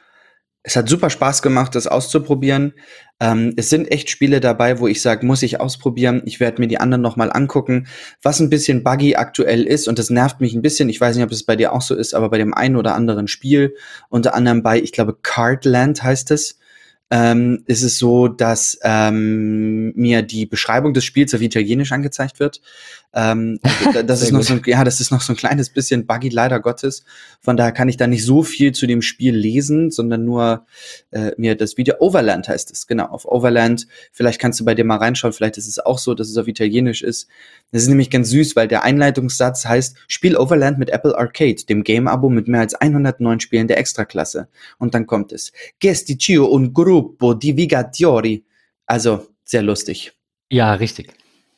[0.68, 2.74] Es hat super Spaß gemacht, das auszuprobieren.
[3.20, 6.22] Ähm, es sind echt Spiele dabei, wo ich sage, muss ich ausprobieren.
[6.26, 7.86] Ich werde mir die anderen nochmal angucken.
[8.20, 11.24] Was ein bisschen buggy aktuell ist, und das nervt mich ein bisschen, ich weiß nicht,
[11.24, 13.76] ob es bei dir auch so ist, aber bei dem einen oder anderen Spiel,
[14.08, 16.58] unter anderem bei, ich glaube, Cardland heißt es,
[17.10, 22.60] ähm, ist es so, dass ähm, mir die Beschreibung des Spiels auf Italienisch angezeigt wird.
[23.14, 23.60] Ähm,
[24.06, 26.60] das ist noch so ein, ja, das ist noch so ein kleines bisschen buggy, leider
[26.60, 27.04] Gottes.
[27.40, 30.66] Von daher kann ich da nicht so viel zu dem Spiel lesen, sondern nur
[31.12, 33.86] äh, mir das Video Overland heißt es, genau, auf Overland.
[34.12, 36.48] Vielleicht kannst du bei dir mal reinschauen, vielleicht ist es auch so, dass es auf
[36.48, 37.28] Italienisch ist.
[37.72, 41.84] Das ist nämlich ganz süß, weil der Einleitungssatz heißt, Spiel Overland mit Apple Arcade, dem
[41.84, 44.48] Game-Abo mit mehr als 109 Spielen der Extraklasse.
[44.78, 45.52] Und dann kommt es.
[45.80, 48.44] Gesticcio un gruppo di vigatori.
[48.86, 50.12] Also, sehr lustig.
[50.48, 51.12] Ja, richtig.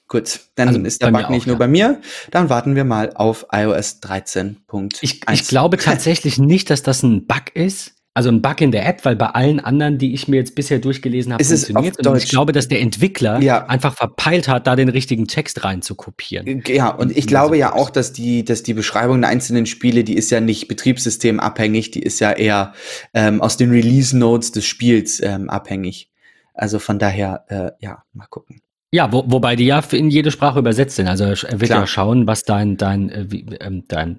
[0.09, 1.59] Gut, dann also ist der Bug nicht auch, nur ja.
[1.59, 2.01] bei mir.
[2.31, 4.99] Dann warten wir mal auf iOS 13.1.
[5.03, 7.95] Ich, ich glaube tatsächlich nicht, dass das ein Bug ist.
[8.19, 10.81] Also ein Bug in der App, weil bei allen anderen, die ich mir jetzt bisher
[10.81, 12.05] durchgelesen habe, funktioniert.
[12.05, 13.65] Und ich glaube, dass der Entwickler ja.
[13.67, 16.65] einfach verpeilt hat, da den richtigen Text rein zu kopieren.
[16.67, 20.15] Ja, und ich glaube ja auch, dass die, dass die Beschreibung der einzelnen Spiele, die
[20.15, 22.73] ist ja nicht betriebssystemabhängig, die ist ja eher
[23.15, 26.11] ähm, aus den Release Notes des Spiels ähm, abhängig.
[26.55, 28.63] Also von daher, äh, ja, mal gucken.
[28.91, 31.07] Ja, wo, wobei die ja in jede Sprache übersetzt sind.
[31.07, 31.81] Also er wird Klar.
[31.83, 34.19] ja schauen, was dein, dein, äh, wie, ähm, dein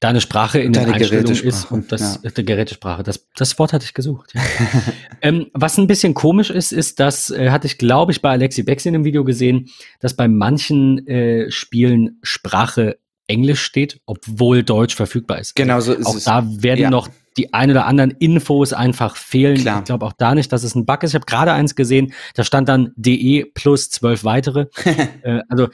[0.00, 2.30] deine Sprache in deine der Einstellung ist und das ja.
[2.30, 3.02] die Gerätesprache.
[3.02, 4.32] Das, das Wort hatte ich gesucht.
[4.34, 4.42] Ja.
[5.22, 8.62] ähm, was ein bisschen komisch ist, ist, dass äh, hatte ich, glaube ich, bei Alexi
[8.62, 14.96] Bex in einem Video gesehen, dass bei manchen äh, Spielen Sprache Englisch steht, obwohl Deutsch
[14.96, 15.54] verfügbar ist.
[15.54, 16.26] Genau so ist auch es.
[16.26, 16.90] Auch da werden ja.
[16.90, 19.58] noch die ein oder anderen Infos einfach fehlen.
[19.58, 19.78] Klar.
[19.78, 21.10] Ich glaube auch da nicht, dass es ein Bug ist.
[21.10, 24.66] Ich habe gerade eins gesehen, da stand dann DE plus zwölf weitere.
[25.22, 25.68] äh, also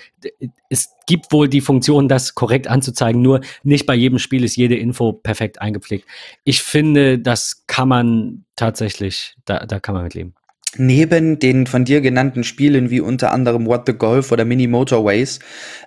[0.68, 4.76] es gibt wohl die Funktion, das korrekt anzuzeigen, nur nicht bei jedem Spiel ist jede
[4.76, 6.06] Info perfekt eingepflegt.
[6.44, 10.34] Ich finde, das kann man tatsächlich, da, da kann man mit leben.
[10.76, 15.38] Neben den von dir genannten Spielen wie unter anderem What the Golf oder Mini Motorways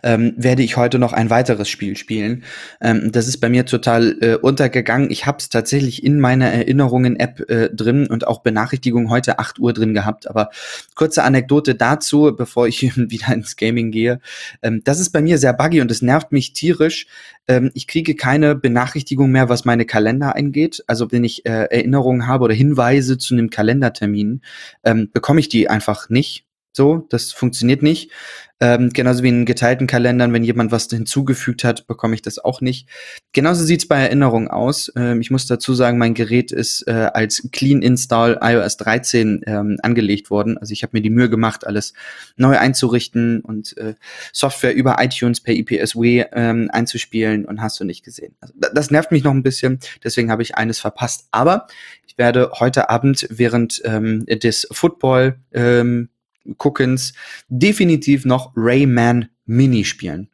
[0.04, 2.44] ähm, werde ich heute noch ein weiteres Spiel spielen.
[2.82, 5.12] Ähm, das ist bei mir total äh, untergegangen.
[5.12, 9.74] Ich habe es tatsächlich in meiner Erinnerungen-App äh, drin und auch Benachrichtigung heute 8 Uhr
[9.74, 10.30] drin gehabt.
[10.30, 10.50] Aber
[10.96, 14.20] kurze Anekdote dazu, bevor ich wieder ins Gaming gehe.
[14.62, 17.08] Ähm, das ist bei mir sehr buggy und es nervt mich tierisch.
[17.48, 20.84] Ähm, ich kriege keine Benachrichtigung mehr, was meine Kalender eingeht.
[20.88, 24.42] Also wenn ich äh, Erinnerungen habe oder Hinweise zu einem Kalendertermin,
[24.84, 26.46] ähm, bekomme ich die einfach nicht.
[26.74, 28.12] So, das funktioniert nicht.
[28.60, 32.60] Ähm, genauso wie in geteilten Kalendern, wenn jemand was hinzugefügt hat, bekomme ich das auch
[32.60, 32.90] nicht.
[33.32, 34.92] Genauso sieht's bei Erinnerungen aus.
[34.96, 39.78] Ähm, ich muss dazu sagen, mein Gerät ist äh, als Clean Install iOS 13 ähm,
[39.84, 40.58] angelegt worden.
[40.58, 41.94] Also ich habe mir die Mühe gemacht, alles
[42.36, 43.94] neu einzurichten und äh,
[44.34, 48.36] Software über iTunes per IPSW ähm, einzuspielen und hast du nicht gesehen.
[48.40, 51.28] Also, das nervt mich noch ein bisschen, deswegen habe ich eines verpasst.
[51.32, 51.68] Aber
[52.18, 56.10] ich werde heute Abend während ähm, des Football ähm,
[56.58, 57.14] Guckens
[57.48, 60.32] definitiv noch Rayman Mini spielen.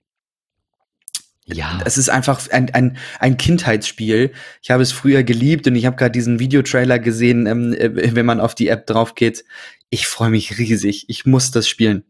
[1.45, 1.81] Ja.
[1.83, 4.31] Es ist einfach ein, ein, ein Kindheitsspiel.
[4.61, 8.25] Ich habe es früher geliebt und ich habe gerade diesen Videotrailer gesehen, ähm, äh, wenn
[8.25, 9.43] man auf die App drauf geht.
[9.89, 11.09] Ich freue mich riesig.
[11.09, 12.05] Ich muss das spielen.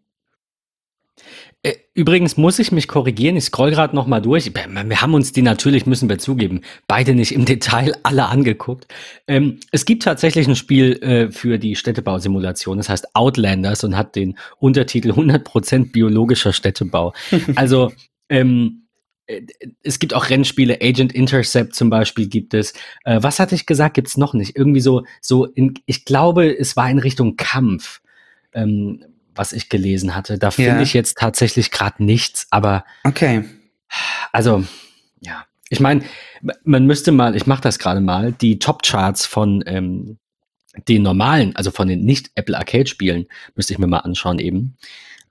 [1.63, 4.51] Äh, übrigens muss ich mich korrigieren, ich scroll gerade noch mal durch.
[4.53, 8.87] Wir haben uns die natürlich, müssen wir zugeben, beide nicht im Detail alle angeguckt.
[9.27, 14.15] Ähm, es gibt tatsächlich ein Spiel äh, für die Städtebausimulation, das heißt Outlanders und hat
[14.15, 17.13] den Untertitel 100% biologischer Städtebau.
[17.55, 17.91] Also
[18.29, 18.87] ähm,
[19.27, 19.41] äh,
[19.83, 22.73] es gibt auch Rennspiele, Agent Intercept zum Beispiel gibt es.
[23.05, 23.95] Äh, was hatte ich gesagt?
[23.95, 24.57] Gibt es noch nicht?
[24.57, 28.01] Irgendwie so, so in, ich glaube, es war in Richtung Kampf.
[28.53, 29.03] Ähm,
[29.35, 30.37] was ich gelesen hatte.
[30.37, 30.81] Da finde ja.
[30.81, 33.45] ich jetzt tatsächlich gerade nichts, aber okay.
[34.31, 34.63] Also,
[35.19, 35.45] ja.
[35.69, 36.03] Ich meine,
[36.63, 40.19] man müsste mal, ich mache das gerade mal, die Top-Charts von ähm,
[40.87, 44.77] den normalen, also von den nicht-Apple Arcade-Spielen, müsste ich mir mal anschauen eben,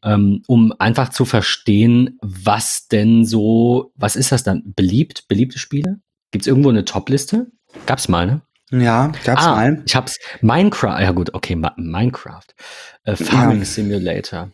[0.03, 4.73] ähm, um einfach zu verstehen, was denn so, was ist das dann?
[4.75, 6.01] Beliebt, beliebte Spiele?
[6.31, 7.51] Gibt es irgendwo eine Top-Liste?
[7.87, 8.43] Gab's mal, ne?
[8.73, 9.83] Ja, gab's ah, mal.
[9.87, 10.19] Ich hab's.
[10.41, 12.47] Minecraft, ja gut, okay, Minecraft.
[13.05, 13.65] Äh, Farming ja.
[13.65, 14.51] Simulator.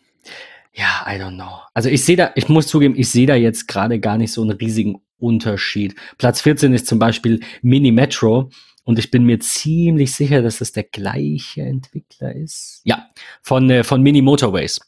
[0.74, 1.60] Ja, I don't know.
[1.74, 4.42] Also ich sehe da, ich muss zugeben, ich sehe da jetzt gerade gar nicht so
[4.42, 5.94] einen riesigen Unterschied.
[6.18, 8.50] Platz 14 ist zum Beispiel Mini Metro
[8.84, 12.80] und ich bin mir ziemlich sicher, dass das der gleiche Entwickler ist.
[12.84, 13.08] Ja,
[13.42, 14.80] von, äh, von Mini Motorways.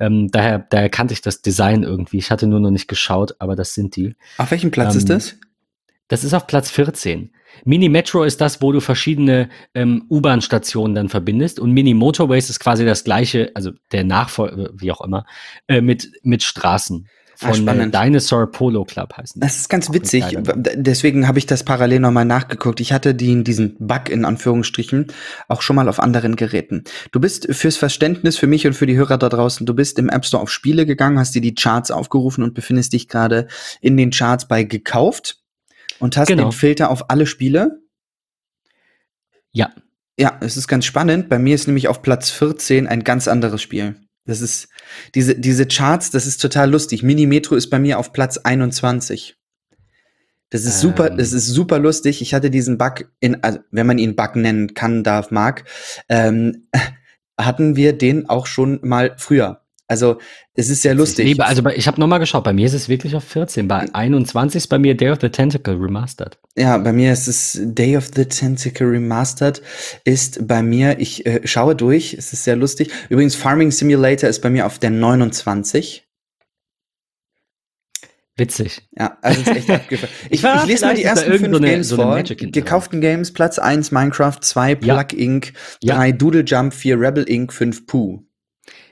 [0.00, 2.18] Ähm, daher, daher kannte ich das Design irgendwie.
[2.18, 4.14] Ich hatte nur noch nicht geschaut, aber das sind die.
[4.36, 5.36] Auf welchem Platz ähm, ist das?
[6.08, 7.32] Das ist auf Platz 14.
[7.64, 12.60] Mini Metro ist das, wo du verschiedene ähm, U-Bahn-Stationen dann verbindest und Mini Motorways ist
[12.60, 15.26] quasi das gleiche, also der Nachfolger, wie auch immer,
[15.66, 17.08] äh, mit, mit Straßen.
[17.36, 19.40] von äh, Dinosaur Polo Club heißen.
[19.40, 20.24] Das ist ganz witzig.
[20.74, 22.80] Deswegen habe ich das parallel nochmal nachgeguckt.
[22.80, 25.06] Ich hatte den, diesen Bug in Anführungsstrichen
[25.46, 26.82] auch schon mal auf anderen Geräten.
[27.12, 30.08] Du bist fürs Verständnis für mich und für die Hörer da draußen, du bist im
[30.08, 33.46] App Store auf Spiele gegangen, hast dir die Charts aufgerufen und befindest dich gerade
[33.80, 35.38] in den Charts bei gekauft
[35.98, 36.44] und hast genau.
[36.44, 37.80] den Filter auf alle Spiele.
[39.52, 39.72] Ja.
[40.18, 41.28] Ja, es ist ganz spannend.
[41.28, 43.96] Bei mir ist nämlich auf Platz 14 ein ganz anderes Spiel.
[44.24, 44.68] Das ist
[45.14, 47.02] diese, diese Charts, das ist total lustig.
[47.02, 49.36] Mini Metro ist bei mir auf Platz 21.
[50.50, 50.90] Das ist ähm.
[50.90, 52.20] super, das ist super lustig.
[52.20, 55.64] Ich hatte diesen Bug in, also wenn man ihn Bug nennen kann, darf, mag,
[56.08, 56.68] ähm,
[57.38, 59.62] hatten wir den auch schon mal früher.
[59.88, 60.18] Also
[60.52, 61.24] es ist sehr lustig.
[61.24, 63.66] Ich liebe, also bei, ich habe nochmal geschaut, bei mir ist es wirklich auf 14.
[63.68, 66.38] Bei 21 ist bei mir Day of the Tentacle Remastered.
[66.56, 69.62] Ja, bei mir ist es Day of the Tentacle Remastered
[70.04, 72.92] ist bei mir, ich äh, schaue durch, es ist sehr lustig.
[73.08, 76.04] Übrigens, Farming Simulator ist bei mir auf der 29.
[78.36, 78.82] Witzig.
[78.96, 80.14] Ja, also ist echt abgefahren.
[80.28, 82.22] Ich, ich lese mal die ersten fünf so Games so vor.
[82.22, 85.18] Gekauften Games, Platz 1 Minecraft, 2 Plug ja.
[85.18, 86.12] Inc., 3 ja.
[86.12, 88.27] Doodle Jump, 4 Rebel Inc., 5 Pooh.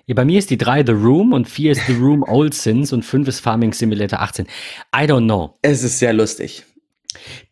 [0.09, 2.93] Ja, bei mir ist die 3 The Room und 4 ist The Room Old Sins
[2.93, 4.47] und 5 ist Farming Simulator 18.
[4.95, 5.59] I don't know.
[5.63, 6.65] Es ist sehr lustig.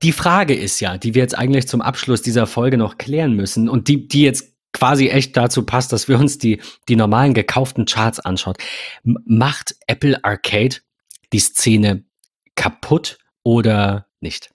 [0.02, 3.68] Die Frage ist ja, die wir jetzt eigentlich zum Abschluss dieser Folge noch klären müssen
[3.68, 7.86] und die, die jetzt quasi echt dazu passt, dass wir uns die, die normalen gekauften
[7.86, 8.56] Charts anschauen.
[9.02, 10.76] Macht Apple Arcade
[11.32, 12.04] die Szene
[12.54, 14.53] kaputt oder nicht?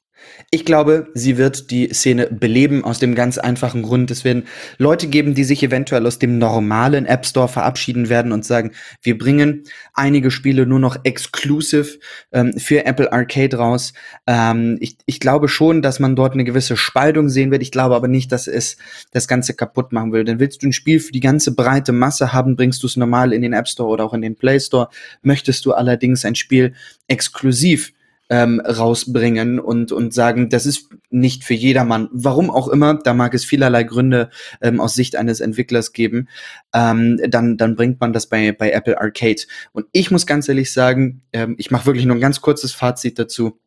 [0.51, 4.09] Ich glaube, sie wird die Szene beleben aus dem ganz einfachen Grund.
[4.09, 4.47] Es werden
[4.79, 8.71] Leute geben, die sich eventuell aus dem normalen App Store verabschieden werden und sagen,
[9.03, 11.99] wir bringen einige Spiele nur noch exclusive
[12.31, 13.93] ähm, für Apple Arcade raus.
[14.25, 17.61] Ähm, ich, ich glaube schon, dass man dort eine gewisse Spaltung sehen wird.
[17.61, 18.77] Ich glaube aber nicht, dass es
[19.11, 20.23] das Ganze kaputt machen will.
[20.23, 23.33] Denn willst du ein Spiel für die ganze breite Masse haben, bringst du es normal
[23.33, 24.89] in den App Store oder auch in den Play Store.
[25.21, 26.73] Möchtest du allerdings ein Spiel
[27.07, 27.93] exklusiv
[28.29, 32.09] ähm, rausbringen und, und sagen, das ist nicht für jedermann.
[32.11, 34.29] Warum auch immer, da mag es vielerlei Gründe
[34.61, 36.29] ähm, aus Sicht eines Entwicklers geben,
[36.73, 39.41] ähm, dann, dann bringt man das bei, bei Apple Arcade.
[39.71, 43.17] Und ich muss ganz ehrlich sagen, ähm, ich mache wirklich nur ein ganz kurzes Fazit
[43.17, 43.59] dazu.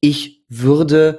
[0.00, 1.18] Ich würde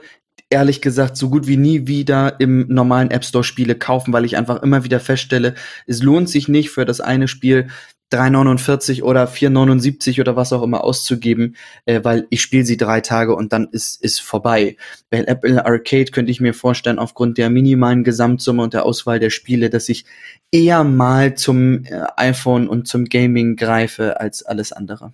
[0.50, 4.38] ehrlich gesagt so gut wie nie wieder im normalen App Store Spiele kaufen, weil ich
[4.38, 5.56] einfach immer wieder feststelle,
[5.88, 7.68] es lohnt sich nicht für das eine Spiel
[8.12, 13.36] 3,49 oder 4,79 oder was auch immer auszugeben, äh, weil ich spiele sie drei Tage
[13.36, 14.78] und dann ist ist vorbei.
[15.10, 19.32] Bei Apple Arcade könnte ich mir vorstellen, aufgrund der minimalen Gesamtsumme und der Auswahl der
[19.32, 20.06] Spiele, dass ich
[20.52, 25.12] eher mal zum äh, iPhone und zum Gaming greife als alles andere.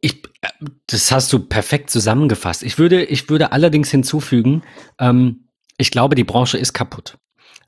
[0.00, 0.48] Ich, äh,
[0.86, 2.62] das hast du perfekt zusammengefasst.
[2.62, 4.62] Ich würde, ich würde allerdings hinzufügen,
[4.98, 5.44] ähm,
[5.76, 7.18] ich glaube, die Branche ist kaputt.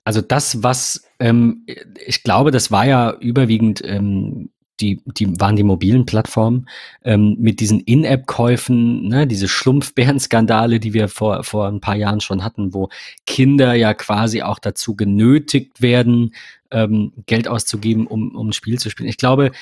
[0.05, 1.67] Also das, was ähm,
[2.05, 6.69] ich glaube, das war ja überwiegend ähm, die, die waren die mobilen Plattformen
[7.05, 12.43] ähm, mit diesen In-App-Käufen, ne, diese Schlumpfbären-Skandale, die wir vor, vor ein paar Jahren schon
[12.43, 12.89] hatten, wo
[13.25, 16.35] Kinder ja quasi auch dazu genötigt werden,
[16.73, 19.09] ähm, Geld auszugeben, um, um ein Spiel zu spielen.
[19.09, 19.53] Ich glaube,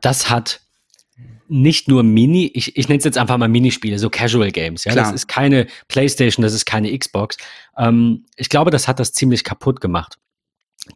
[0.00, 0.60] das hat
[1.48, 4.84] nicht nur Mini, ich, ich nenne es jetzt einfach mal Minispiele, so Casual Games.
[4.84, 5.06] Ja, Klar.
[5.06, 7.38] das ist keine PlayStation, das ist keine Xbox.
[7.76, 10.19] Ähm, ich glaube, das hat das ziemlich kaputt gemacht.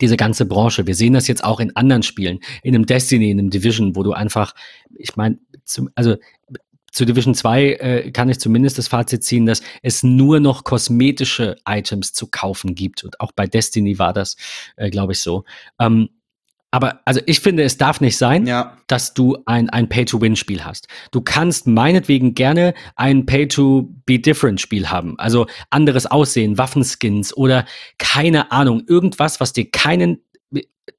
[0.00, 0.86] Diese ganze Branche.
[0.86, 4.02] Wir sehen das jetzt auch in anderen Spielen, in einem Destiny, in einem Division, wo
[4.02, 4.54] du einfach,
[4.96, 5.38] ich meine,
[5.94, 6.16] also
[6.94, 11.56] zu Division 2 äh, kann ich zumindest das Fazit ziehen, dass es nur noch kosmetische
[11.66, 13.02] Items zu kaufen gibt.
[13.02, 14.36] Und auch bei Destiny war das,
[14.76, 15.44] äh, glaube ich, so.
[15.80, 16.10] Ähm,
[16.74, 18.76] aber also ich finde, es darf nicht sein, ja.
[18.88, 20.88] dass du ein, ein Pay-to-Win-Spiel hast.
[21.12, 25.16] Du kannst meinetwegen gerne ein Pay-to-Be-Different-Spiel haben.
[25.16, 27.64] Also anderes Aussehen, Waffenskins oder
[27.98, 30.18] keine Ahnung, irgendwas, was dir keinen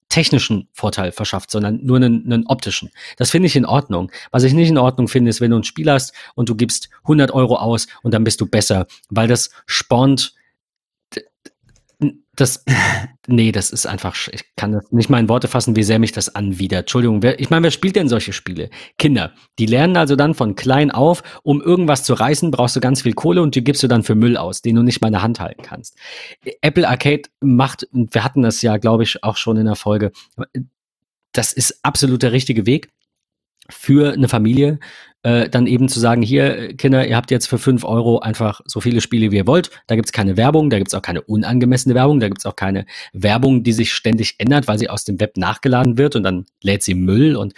[0.08, 2.90] technischen Vorteil verschafft, sondern nur einen, einen optischen.
[3.18, 4.14] Das finde ich in Ordnung.
[4.32, 6.90] Was ich nicht in Ordnung finde, ist, wenn du ein Spiel hast und du gibst
[7.04, 10.36] 100 Euro aus und dann bist du besser, weil das spornt
[12.36, 12.64] das,
[13.28, 16.12] nee, das ist einfach, ich kann das nicht mal in Worte fassen, wie sehr mich
[16.12, 16.82] das anwidert.
[16.82, 18.70] Entschuldigung, wer, ich meine, wer spielt denn solche Spiele?
[18.98, 19.34] Kinder.
[19.60, 23.14] Die lernen also dann von klein auf, um irgendwas zu reißen, brauchst du ganz viel
[23.14, 25.22] Kohle und die gibst du dann für Müll aus, den du nicht mal in der
[25.22, 25.98] Hand halten kannst.
[26.62, 30.12] Apple Arcade macht, wir hatten das ja, glaube ich, auch schon in der Folge,
[31.32, 32.90] das ist absolut der richtige Weg
[33.70, 34.80] für eine Familie,
[35.26, 38.80] äh, dann eben zu sagen, hier, Kinder, ihr habt jetzt für fünf Euro einfach so
[38.80, 39.72] viele Spiele, wie ihr wollt.
[39.88, 43.64] Da gibt's keine Werbung, da gibt's auch keine unangemessene Werbung, da gibt's auch keine Werbung,
[43.64, 46.94] die sich ständig ändert, weil sie aus dem Web nachgeladen wird und dann lädt sie
[46.94, 47.36] Müll.
[47.36, 47.56] Und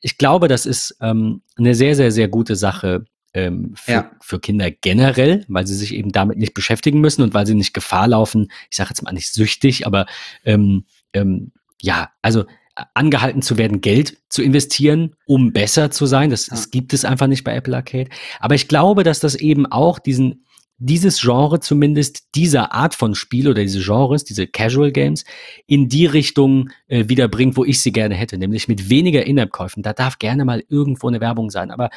[0.00, 4.10] ich glaube, das ist ähm, eine sehr, sehr, sehr gute Sache ähm, für, ja.
[4.20, 7.72] für Kinder generell, weil sie sich eben damit nicht beschäftigen müssen und weil sie nicht
[7.72, 10.06] Gefahr laufen, ich sage jetzt mal nicht süchtig, aber
[10.44, 12.46] ähm, ähm, ja, also
[12.94, 16.30] angehalten zu werden, Geld zu investieren, um besser zu sein.
[16.30, 18.10] Das, das gibt es einfach nicht bei Apple Arcade.
[18.38, 20.44] Aber ich glaube, dass das eben auch diesen,
[20.78, 25.24] dieses Genre zumindest, dieser Art von Spiel oder diese Genres, diese Casual Games,
[25.66, 29.82] in die Richtung äh, wieder bringt, wo ich sie gerne hätte, nämlich mit weniger In-App-Käufen.
[29.82, 31.70] Da darf gerne mal irgendwo eine Werbung sein.
[31.70, 31.90] Aber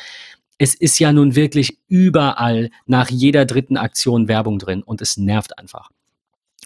[0.58, 5.58] es ist ja nun wirklich überall nach jeder dritten Aktion Werbung drin und es nervt
[5.58, 5.90] einfach.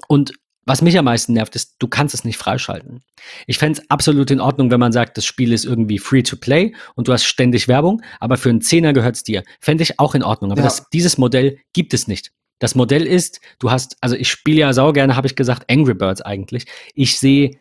[0.07, 0.33] Und
[0.67, 3.01] was mich am meisten nervt, ist, du kannst es nicht freischalten.
[3.47, 6.35] Ich fände es absolut in Ordnung, wenn man sagt, das Spiel ist irgendwie free to
[6.35, 9.43] play und du hast ständig Werbung, aber für einen Zehner gehört es dir.
[9.61, 10.51] Fände ich auch in Ordnung.
[10.51, 10.65] Aber ja.
[10.65, 12.31] das, dieses Modell gibt es nicht.
[12.59, 15.93] Das Modell ist, du hast, also ich spiele ja sau gerne, habe ich gesagt, Angry
[15.93, 16.65] Birds eigentlich.
[16.93, 17.57] Ich sehe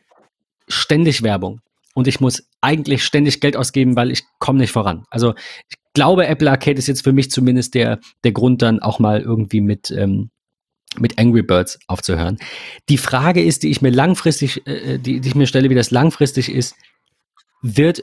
[0.67, 1.61] ständig Werbung
[1.95, 5.05] und ich muss eigentlich ständig Geld ausgeben, weil ich komme nicht voran.
[5.11, 5.35] Also
[5.69, 9.21] ich glaube, Apple Arcade ist jetzt für mich zumindest der, der Grund, dann auch mal
[9.21, 10.31] irgendwie mit, ähm,
[10.99, 12.39] mit Angry Birds aufzuhören.
[12.89, 15.75] Die Frage ist, die ich mir langfristig, äh, äh, die, die ich mir stelle, wie
[15.75, 16.75] das langfristig ist,
[17.63, 18.03] wird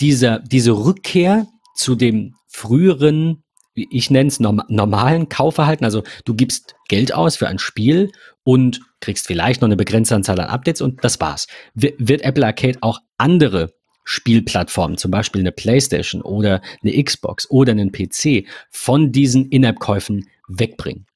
[0.00, 3.42] dieser, diese Rückkehr zu dem früheren,
[3.74, 8.10] ich nenne es norm normalen Kaufverhalten, also du gibst Geld aus für ein Spiel
[8.42, 11.46] und kriegst vielleicht noch eine begrenzte Anzahl an Updates und das war's.
[11.74, 13.74] W wird Apple Arcade auch andere
[14.04, 21.06] Spielplattformen, zum Beispiel eine PlayStation oder eine Xbox oder einen PC, von diesen In-App-Käufen wegbringen?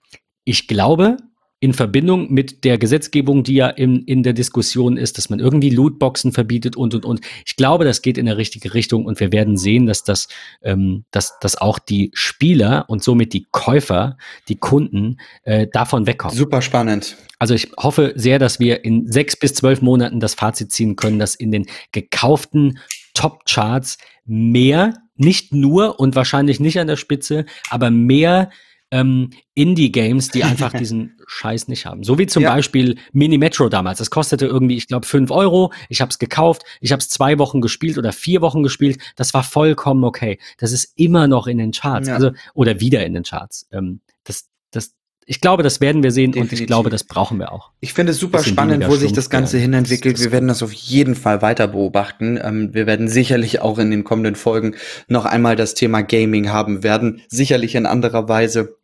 [0.51, 1.17] Ich glaube,
[1.61, 5.71] in Verbindung mit der Gesetzgebung, die ja in, in der Diskussion ist, dass man irgendwie
[5.71, 7.21] Lootboxen verbietet und und und.
[7.47, 10.27] Ich glaube, das geht in der richtige Richtung und wir werden sehen, dass das,
[10.63, 14.17] ähm, dass, dass auch die Spieler und somit die Käufer,
[14.49, 16.37] die Kunden äh, davon wegkommen.
[16.37, 17.17] Super spannend.
[17.39, 21.21] Also ich hoffe sehr, dass wir in sechs bis zwölf Monaten das Fazit ziehen können,
[21.21, 22.81] dass in den gekauften
[23.15, 28.51] Top-Charts mehr, nicht nur und wahrscheinlich nicht an der Spitze, aber mehr
[28.91, 32.03] ähm, Indie-Games, die einfach diesen Scheiß nicht haben.
[32.03, 32.55] So wie zum ja.
[32.55, 33.99] Beispiel Mini Metro damals.
[33.99, 35.73] Das kostete irgendwie, ich glaube, fünf Euro.
[35.89, 36.63] Ich habe es gekauft.
[36.81, 39.01] Ich habe es zwei Wochen gespielt oder vier Wochen gespielt.
[39.17, 40.39] Das war vollkommen okay.
[40.59, 42.09] Das ist immer noch in den Charts.
[42.09, 42.15] Ja.
[42.15, 43.69] Also, oder wieder in den Charts.
[43.73, 44.95] Ähm, das, das,
[45.27, 46.59] ich glaube, das werden wir sehen Definitiv.
[46.59, 47.71] und ich glaube, das brauchen wir auch.
[47.79, 50.19] Ich finde es super spannend, wo sich das Ganze hinentwickelt.
[50.19, 52.39] Wir werden das auf jeden Fall weiter beobachten.
[52.43, 54.75] Ähm, wir werden sicherlich auch in den kommenden Folgen
[55.07, 57.21] noch einmal das Thema Gaming haben werden.
[57.29, 58.80] Sicherlich in anderer Weise.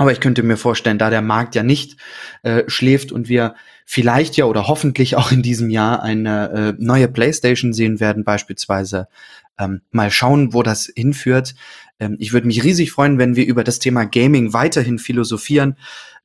[0.00, 1.98] Aber ich könnte mir vorstellen, da der Markt ja nicht
[2.42, 7.06] äh, schläft und wir vielleicht ja oder hoffentlich auch in diesem Jahr eine äh, neue
[7.06, 9.08] PlayStation sehen werden, beispielsweise
[9.58, 11.54] ähm, mal schauen, wo das hinführt.
[11.98, 15.76] Ähm, ich würde mich riesig freuen, wenn wir über das Thema Gaming weiterhin philosophieren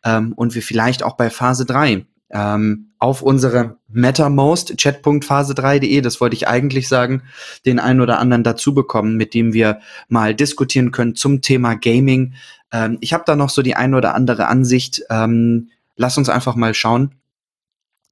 [0.06, 6.38] ähm, und wir vielleicht auch bei Phase 3 ähm, auf unsere MetaMost, chat.phase3.de, das wollte
[6.38, 7.24] ich eigentlich sagen,
[7.66, 12.36] den einen oder anderen dazu bekommen, mit dem wir mal diskutieren können zum Thema Gaming.
[12.76, 15.02] Ähm, ich habe da noch so die eine oder andere Ansicht.
[15.10, 17.16] Ähm, lass uns einfach mal schauen.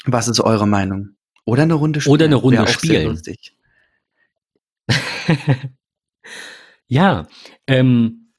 [0.06, 1.10] Was ist eure Meinung?
[1.44, 2.14] Oder eine Runde spielen.
[2.14, 3.22] Oder eine Runde spielen.
[6.88, 7.28] ja,
[7.68, 8.32] ähm,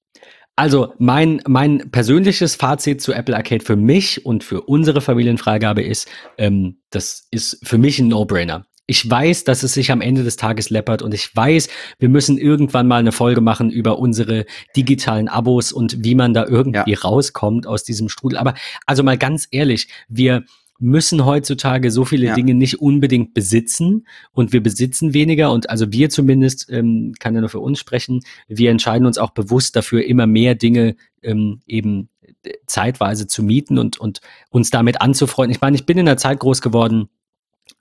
[0.56, 6.08] also mein, mein persönliches Fazit zu Apple Arcade für mich und für unsere Familienfreigabe ist,
[6.38, 8.66] ähm, das ist für mich ein No-Brainer.
[8.86, 11.68] Ich weiß, dass es sich am Ende des Tages läppert und ich weiß,
[11.98, 14.44] wir müssen irgendwann mal eine Folge machen über unsere
[14.76, 16.98] digitalen Abos und wie man da irgendwie ja.
[16.98, 18.38] rauskommt aus diesem Strudel.
[18.38, 18.54] Aber
[18.86, 20.44] also mal ganz ehrlich, wir,
[20.78, 22.34] müssen heutzutage so viele ja.
[22.34, 27.40] Dinge nicht unbedingt besitzen und wir besitzen weniger und also wir zumindest, ähm, kann ja
[27.40, 32.08] nur für uns sprechen, wir entscheiden uns auch bewusst dafür, immer mehr Dinge ähm, eben
[32.42, 34.20] äh, zeitweise zu mieten und, und
[34.50, 35.54] uns damit anzufreunden.
[35.54, 37.08] Ich meine, ich bin in der Zeit groß geworden,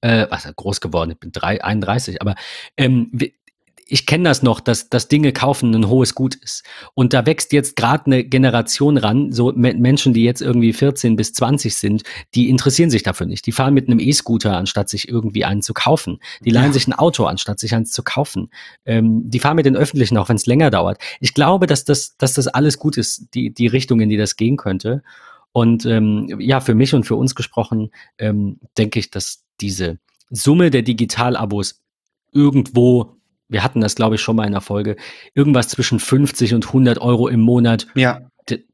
[0.02, 2.36] äh, was groß geworden, ich bin drei, 31, aber
[2.78, 3.12] ähm,
[3.88, 6.64] ich kenne das noch, dass, dass Dinge kaufen ein hohes Gut ist.
[6.94, 11.34] Und da wächst jetzt gerade eine Generation ran, so Menschen, die jetzt irgendwie 14 bis
[11.34, 13.46] 20 sind, die interessieren sich dafür nicht.
[13.46, 16.20] Die fahren mit einem E-Scooter, anstatt sich irgendwie einen zu kaufen.
[16.44, 16.74] Die leihen ja.
[16.74, 18.50] sich ein Auto, anstatt sich eins zu kaufen.
[18.86, 21.00] Ähm, die fahren mit den Öffentlichen, auch wenn es länger dauert.
[21.20, 24.38] Ich glaube, dass das, dass das alles gut ist, die, die Richtung, in die das
[24.38, 25.04] gehen könnte.
[25.52, 30.72] Und ähm, ja, für mich und für uns gesprochen, ähm, denke ich, dass diese Summe
[30.72, 31.82] der Digitalabos
[32.32, 33.18] irgendwo
[33.54, 34.98] wir hatten das, glaube ich, schon mal in der Folge,
[35.36, 37.88] irgendwas zwischen 50 und 100 Euro im Monat.
[37.96, 38.22] Ja.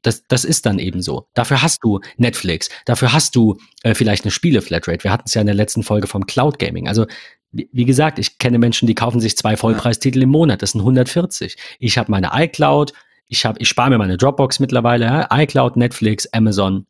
[0.02, 1.28] Das, das ist dann eben so.
[1.34, 5.04] Dafür hast du Netflix, dafür hast du äh, vielleicht eine Spiele-Flatrate.
[5.04, 6.88] Wir hatten es ja in der letzten Folge vom Cloud Gaming.
[6.88, 7.06] Also
[7.52, 10.62] wie, gesagt, ich kenne Menschen, die kaufen sich zwei Vollpreistitel im Monat.
[10.62, 11.56] Das sind 140.
[11.78, 12.92] Ich habe meine iCloud,
[13.26, 15.28] ich, hab, ich spare mir meine Dropbox mittlerweile, ja?
[15.30, 16.86] iCloud, Netflix, Amazon,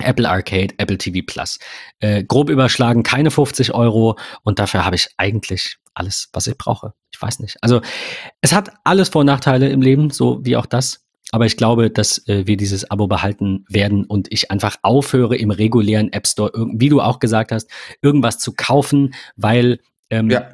[0.00, 1.58] Apple Arcade, Apple TV Plus.
[2.00, 6.92] Äh, grob überschlagen, keine 50 Euro und dafür habe ich eigentlich alles, was ich brauche.
[7.12, 7.56] Ich weiß nicht.
[7.60, 7.80] Also
[8.40, 11.00] es hat alles Vor- und Nachteile im Leben, so wie auch das.
[11.30, 15.50] Aber ich glaube, dass äh, wir dieses Abo behalten werden und ich einfach aufhöre im
[15.50, 17.70] regulären App Store, wie du auch gesagt hast,
[18.02, 19.78] irgendwas zu kaufen, weil
[20.10, 20.52] Ähm, Ja.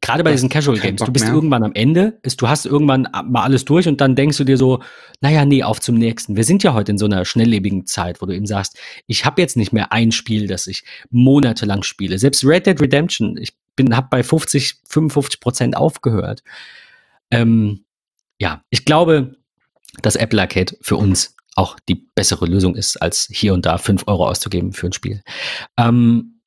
[0.00, 1.34] Gerade bei diesen Casual Games, du bist mehr.
[1.34, 4.56] irgendwann am Ende, ist, du hast irgendwann mal alles durch und dann denkst du dir
[4.56, 4.82] so,
[5.20, 6.36] naja, nee, auf zum nächsten.
[6.36, 9.40] Wir sind ja heute in so einer schnelllebigen Zeit, wo du eben sagst, ich habe
[9.40, 12.18] jetzt nicht mehr ein Spiel, das ich monatelang spiele.
[12.18, 16.42] Selbst Red Dead Redemption, ich bin, habe bei 50, 55 Prozent aufgehört.
[17.30, 17.84] Ähm,
[18.38, 19.36] ja, ich glaube,
[20.02, 24.04] dass Apple Arcade für uns auch die bessere Lösung ist, als hier und da 5
[24.06, 25.22] Euro auszugeben für ein Spiel.
[25.76, 26.37] Ähm,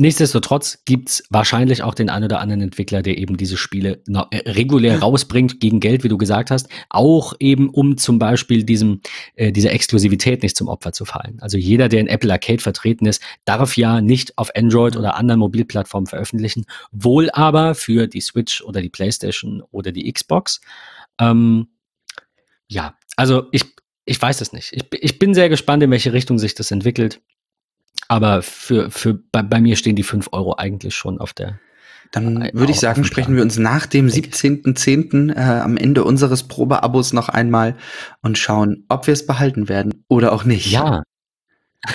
[0.00, 5.00] Nichtsdestotrotz gibt's wahrscheinlich auch den einen oder anderen Entwickler, der eben diese Spiele äh, regulär
[5.00, 9.00] rausbringt gegen Geld, wie du gesagt hast, auch eben um zum Beispiel diesem,
[9.34, 11.38] äh, dieser Exklusivität nicht zum Opfer zu fallen.
[11.40, 15.40] Also jeder, der in Apple Arcade vertreten ist, darf ja nicht auf Android oder anderen
[15.40, 20.60] Mobilplattformen veröffentlichen, wohl aber für die Switch oder die PlayStation oder die Xbox.
[21.18, 21.66] Ähm,
[22.68, 23.64] ja, also ich,
[24.04, 24.72] ich weiß es nicht.
[24.72, 27.20] Ich, ich bin sehr gespannt, in welche Richtung sich das entwickelt.
[28.08, 31.60] Aber für, für bei, bei mir stehen die 5 Euro eigentlich schon auf der.
[32.10, 34.30] Dann würde ich sagen, sprechen wir uns nach dem Denke.
[34.30, 35.34] 17.10.
[35.34, 37.76] Äh, am Ende unseres Probeabos noch einmal
[38.22, 40.70] und schauen, ob wir es behalten werden oder auch nicht.
[40.70, 41.02] Ja.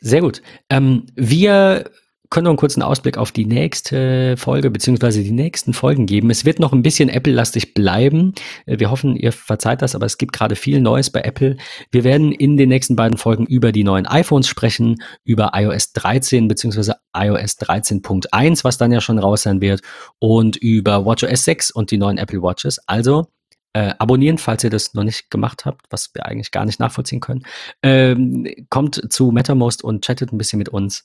[0.00, 0.42] Sehr gut.
[0.68, 1.90] Ähm, wir
[2.32, 6.30] können noch einen kurzen Ausblick auf die nächste Folge beziehungsweise die nächsten Folgen geben.
[6.30, 8.34] Es wird noch ein bisschen Apple-lastig bleiben.
[8.66, 11.58] Äh, Wir hoffen, ihr verzeiht das, aber es gibt gerade viel Neues bei Apple.
[11.90, 16.48] Wir werden in den nächsten beiden Folgen über die neuen iPhones sprechen, über iOS 13
[16.48, 19.82] beziehungsweise iOS 13.1, was dann ja schon raus sein wird,
[20.18, 22.80] und über WatchOS 6 und die neuen Apple Watches.
[22.88, 23.26] Also
[23.74, 27.20] äh, abonnieren, falls ihr das noch nicht gemacht habt, was wir eigentlich gar nicht nachvollziehen
[27.20, 27.42] können.
[27.82, 31.04] Ähm, kommt zu MetaMost und chattet ein bisschen mit uns.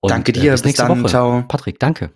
[0.00, 1.10] Und, Danke äh, dir, bis bis nächste dann, Woche.
[1.10, 1.44] ciao.
[1.48, 2.12] Patrick, danke.